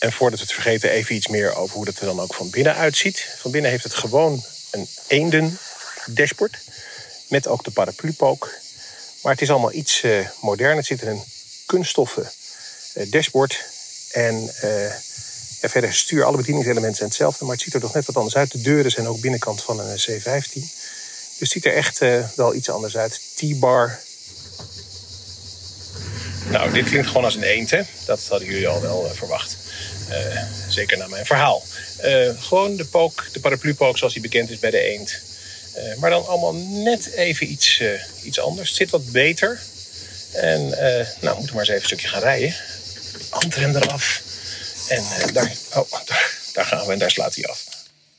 En 0.00 0.12
voordat 0.12 0.38
we 0.38 0.44
het 0.44 0.54
vergeten, 0.54 0.90
even 0.90 1.14
iets 1.14 1.28
meer 1.28 1.54
over 1.54 1.76
hoe 1.76 1.84
dat 1.84 1.98
er 1.98 2.06
dan 2.06 2.20
ook 2.20 2.34
van 2.34 2.50
binnen 2.50 2.74
uitziet. 2.74 3.28
Van 3.38 3.50
binnen 3.50 3.70
heeft 3.70 3.84
het 3.84 3.94
gewoon 3.94 4.44
een 4.70 4.88
eenden 5.06 5.58
dashboard. 6.06 6.58
Met 7.28 7.46
ook 7.46 7.64
de 7.64 7.70
paraplupook. 7.70 8.50
Maar 9.22 9.32
het 9.32 9.42
is 9.42 9.50
allemaal 9.50 9.72
iets 9.72 10.04
modern. 10.40 10.76
Het 10.76 10.86
zit 10.86 11.02
in 11.02 11.08
een 11.08 11.24
kunststoffen 11.66 12.30
eh, 12.94 13.10
dashboard. 13.10 13.64
En 14.10 14.50
eh, 14.60 14.92
ja, 15.60 15.68
verder 15.68 15.94
stuur, 15.94 16.24
alle 16.24 16.36
bedieningselementen 16.36 16.96
zijn 16.96 17.08
hetzelfde. 17.08 17.44
Maar 17.44 17.54
het 17.54 17.62
ziet 17.62 17.74
er 17.74 17.80
toch 17.80 17.94
net 17.94 18.06
wat 18.06 18.16
anders 18.16 18.36
uit. 18.36 18.50
De 18.50 18.60
deuren 18.60 18.90
zijn 18.90 19.08
ook 19.08 19.20
binnenkant 19.20 19.62
van 19.62 19.80
een 19.80 19.96
eh, 19.96 20.20
C15. 20.20 20.52
Dus 20.52 21.38
het 21.38 21.50
ziet 21.50 21.66
er 21.66 21.74
echt 21.74 21.98
wel 22.36 22.54
iets 22.54 22.70
anders 22.70 22.96
uit. 22.96 23.20
T-bar. 23.34 24.00
Nou, 26.50 26.72
dit 26.72 26.84
klinkt 26.84 27.06
gewoon 27.06 27.24
als 27.24 27.34
een 27.34 27.42
eend, 27.42 27.70
hè? 27.70 27.82
Dat 28.04 28.26
hadden 28.28 28.48
jullie 28.48 28.68
al 28.68 28.80
wel 28.80 29.10
verwacht. 29.14 29.56
Eh, 30.10 30.42
zeker 30.68 30.98
na 30.98 31.06
mijn 31.06 31.26
verhaal. 31.26 31.62
Eh, 31.96 32.28
gewoon 32.38 32.76
de 32.76 32.84
pook, 32.84 33.28
de 33.32 33.40
paraplupook 33.40 33.98
zoals 33.98 34.12
die 34.12 34.22
bekend 34.22 34.50
is 34.50 34.58
bij 34.58 34.70
de 34.70 34.80
eend. 34.80 35.20
Eh, 35.74 35.96
maar 35.96 36.10
dan 36.10 36.26
allemaal 36.26 36.54
net 36.54 37.12
even 37.12 37.50
iets, 37.50 37.82
iets 38.22 38.40
anders. 38.40 38.68
Het 38.68 38.76
zit 38.76 38.90
wat 38.90 39.12
beter. 39.12 39.60
En 40.32 40.68
nou, 41.20 41.36
moeten 41.36 41.46
we 41.46 41.52
maar 41.52 41.58
eens 41.58 41.68
even 41.68 41.74
een 41.74 41.86
stukje 41.86 42.08
gaan 42.08 42.22
rijden. 42.22 42.54
Handrem 43.30 43.76
eraf. 43.76 44.22
En 44.88 45.32
daar, 45.32 45.52
oh, 45.74 45.92
daar, 46.06 46.34
daar 46.52 46.64
gaan 46.64 46.86
we 46.86 46.92
en 46.92 46.98
daar 46.98 47.10
slaat 47.10 47.34
hij 47.34 47.44
af. 47.44 47.64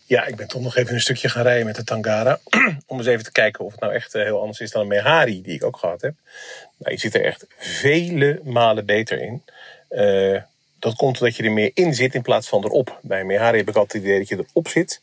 Ja, 0.05 0.25
ik 0.25 0.35
ben 0.35 0.47
toch 0.47 0.61
nog 0.61 0.77
even 0.77 0.93
een 0.93 1.01
stukje 1.01 1.29
gaan 1.29 1.43
rijden 1.43 1.65
met 1.65 1.75
de 1.75 1.83
Tangara. 1.83 2.39
Om 2.87 2.97
eens 2.97 3.07
even 3.07 3.23
te 3.23 3.31
kijken 3.31 3.65
of 3.65 3.71
het 3.71 3.79
nou 3.79 3.93
echt 3.93 4.13
heel 4.13 4.39
anders 4.39 4.59
is 4.59 4.71
dan 4.71 4.81
een 4.81 4.87
Mehari 4.87 5.41
die 5.41 5.53
ik 5.53 5.63
ook 5.63 5.77
gehad 5.77 6.01
heb. 6.01 6.13
Nou, 6.77 6.93
je 6.93 6.99
zit 6.99 7.15
er 7.15 7.25
echt 7.25 7.45
vele 7.57 8.41
malen 8.43 8.85
beter 8.85 9.21
in. 9.21 9.43
Eh, 9.89 10.41
dat 10.81 10.95
komt 10.95 11.19
omdat 11.19 11.35
je 11.35 11.43
er 11.43 11.51
meer 11.51 11.71
in 11.73 11.93
zit 11.93 12.15
in 12.15 12.21
plaats 12.21 12.47
van 12.47 12.63
erop. 12.63 12.99
Bij 13.01 13.23
Mehari 13.23 13.57
heb 13.57 13.69
ik 13.69 13.75
altijd 13.75 13.93
het 13.93 14.03
idee 14.03 14.19
dat 14.19 14.27
je 14.27 14.45
erop 14.49 14.67
zit. 14.67 15.01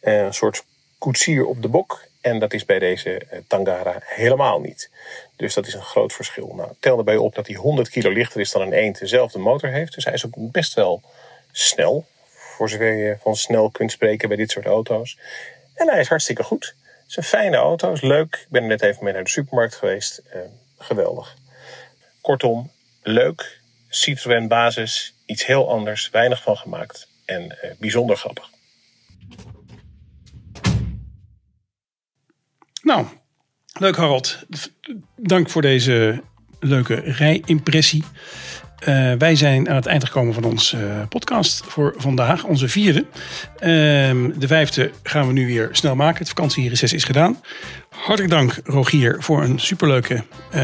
Eh, 0.00 0.24
een 0.24 0.34
soort 0.34 0.64
koetsier 0.98 1.46
op 1.46 1.62
de 1.62 1.68
bok. 1.68 2.04
En 2.20 2.38
dat 2.38 2.52
is 2.52 2.64
bij 2.64 2.78
deze 2.78 3.18
eh, 3.18 3.38
Tangara 3.46 3.98
helemaal 4.04 4.60
niet. 4.60 4.90
Dus 5.36 5.54
dat 5.54 5.66
is 5.66 5.74
een 5.74 5.82
groot 5.82 6.12
verschil. 6.12 6.52
Nou, 6.54 6.72
tel 6.80 6.98
erbij 6.98 7.16
op 7.16 7.34
dat 7.34 7.46
hij 7.46 7.56
100 7.56 7.88
kilo 7.88 8.10
lichter 8.10 8.40
is 8.40 8.50
dan 8.50 8.62
een 8.62 8.72
eend. 8.72 8.98
Dezelfde 8.98 9.38
motor 9.38 9.70
heeft. 9.70 9.94
Dus 9.94 10.04
hij 10.04 10.12
is 10.12 10.26
ook 10.26 10.32
best 10.36 10.74
wel 10.74 11.02
snel. 11.52 12.04
Voor 12.28 12.68
zover 12.68 12.92
je 12.92 13.16
van 13.20 13.36
snel 13.36 13.70
kunt 13.70 13.92
spreken 13.92 14.28
bij 14.28 14.36
dit 14.36 14.50
soort 14.50 14.66
auto's. 14.66 15.18
En 15.74 15.88
hij 15.88 16.00
is 16.00 16.08
hartstikke 16.08 16.42
goed. 16.42 16.74
Het 16.86 17.08
is 17.08 17.16
een 17.16 17.22
fijne 17.22 17.56
auto. 17.56 17.92
is 17.92 18.00
leuk. 18.00 18.34
Ik 18.34 18.46
ben 18.48 18.62
er 18.62 18.68
net 18.68 18.82
even 18.82 19.04
mee 19.04 19.12
naar 19.12 19.24
de 19.24 19.30
supermarkt 19.30 19.74
geweest. 19.74 20.22
Eh, 20.30 20.40
geweldig. 20.78 21.36
Kortom, 22.20 22.70
leuk. 23.02 23.62
Citroën 23.94 24.48
basis. 24.48 25.14
Iets 25.26 25.46
heel 25.46 25.70
anders. 25.70 26.10
Weinig 26.10 26.42
van 26.42 26.56
gemaakt. 26.56 27.08
En 27.24 27.60
eh, 27.60 27.70
bijzonder 27.78 28.16
grappig. 28.16 28.50
Nou, 32.82 33.06
leuk 33.78 33.96
Harold. 33.96 34.46
Dank 35.16 35.50
voor 35.50 35.62
deze 35.62 36.22
leuke 36.60 36.94
rijimpressie. 36.94 38.04
Eh, 38.84 39.12
wij 39.18 39.36
zijn 39.36 39.68
aan 39.68 39.74
het 39.74 39.86
eind 39.86 40.04
gekomen 40.04 40.34
van 40.34 40.44
onze 40.44 41.06
podcast 41.08 41.62
voor 41.66 41.94
vandaag, 41.96 42.44
onze 42.44 42.68
vierde. 42.68 43.04
Ehm, 43.56 44.30
de 44.38 44.46
vijfde 44.46 44.90
gaan 45.02 45.26
we 45.26 45.32
nu 45.32 45.46
weer 45.46 45.68
snel 45.72 45.94
maken. 45.94 46.18
Het 46.18 46.28
vakantiereces 46.28 46.92
is 46.92 47.04
gedaan. 47.04 47.40
Hartelijk 47.88 48.30
dank 48.30 48.60
Rogier 48.64 49.16
voor 49.18 49.42
een 49.42 49.58
superleuke 49.58 50.24
eh, 50.50 50.62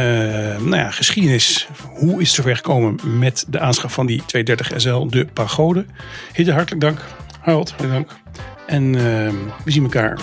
nou 0.58 0.76
ja, 0.76 0.90
geschiedenis. 0.90 1.68
Hoe 1.94 2.20
is 2.20 2.26
het 2.26 2.36
zover 2.36 2.56
gekomen 2.56 2.98
met 3.18 3.44
de 3.48 3.60
aanschaf 3.60 3.92
van 3.92 4.06
die 4.06 4.22
230 4.26 4.80
SL, 4.80 5.06
de 5.06 5.26
Pagode. 5.32 5.84
Hitte, 6.32 6.52
hartelijk 6.52 6.80
dank. 6.80 7.00
Harold, 7.40 7.68
hartelijk 7.68 7.94
dank. 7.94 8.20
En 8.66 8.94
ehm, 8.94 9.34
we 9.64 9.70
zien 9.70 9.82
elkaar 9.82 10.18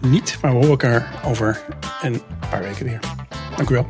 niet, 0.00 0.38
maar 0.40 0.50
we 0.50 0.56
horen 0.56 0.70
elkaar 0.70 1.20
over 1.24 1.64
een 2.02 2.22
paar 2.50 2.62
weken 2.62 2.84
weer. 2.84 2.98
Dank 3.56 3.70
u 3.70 3.74
wel. 3.74 3.88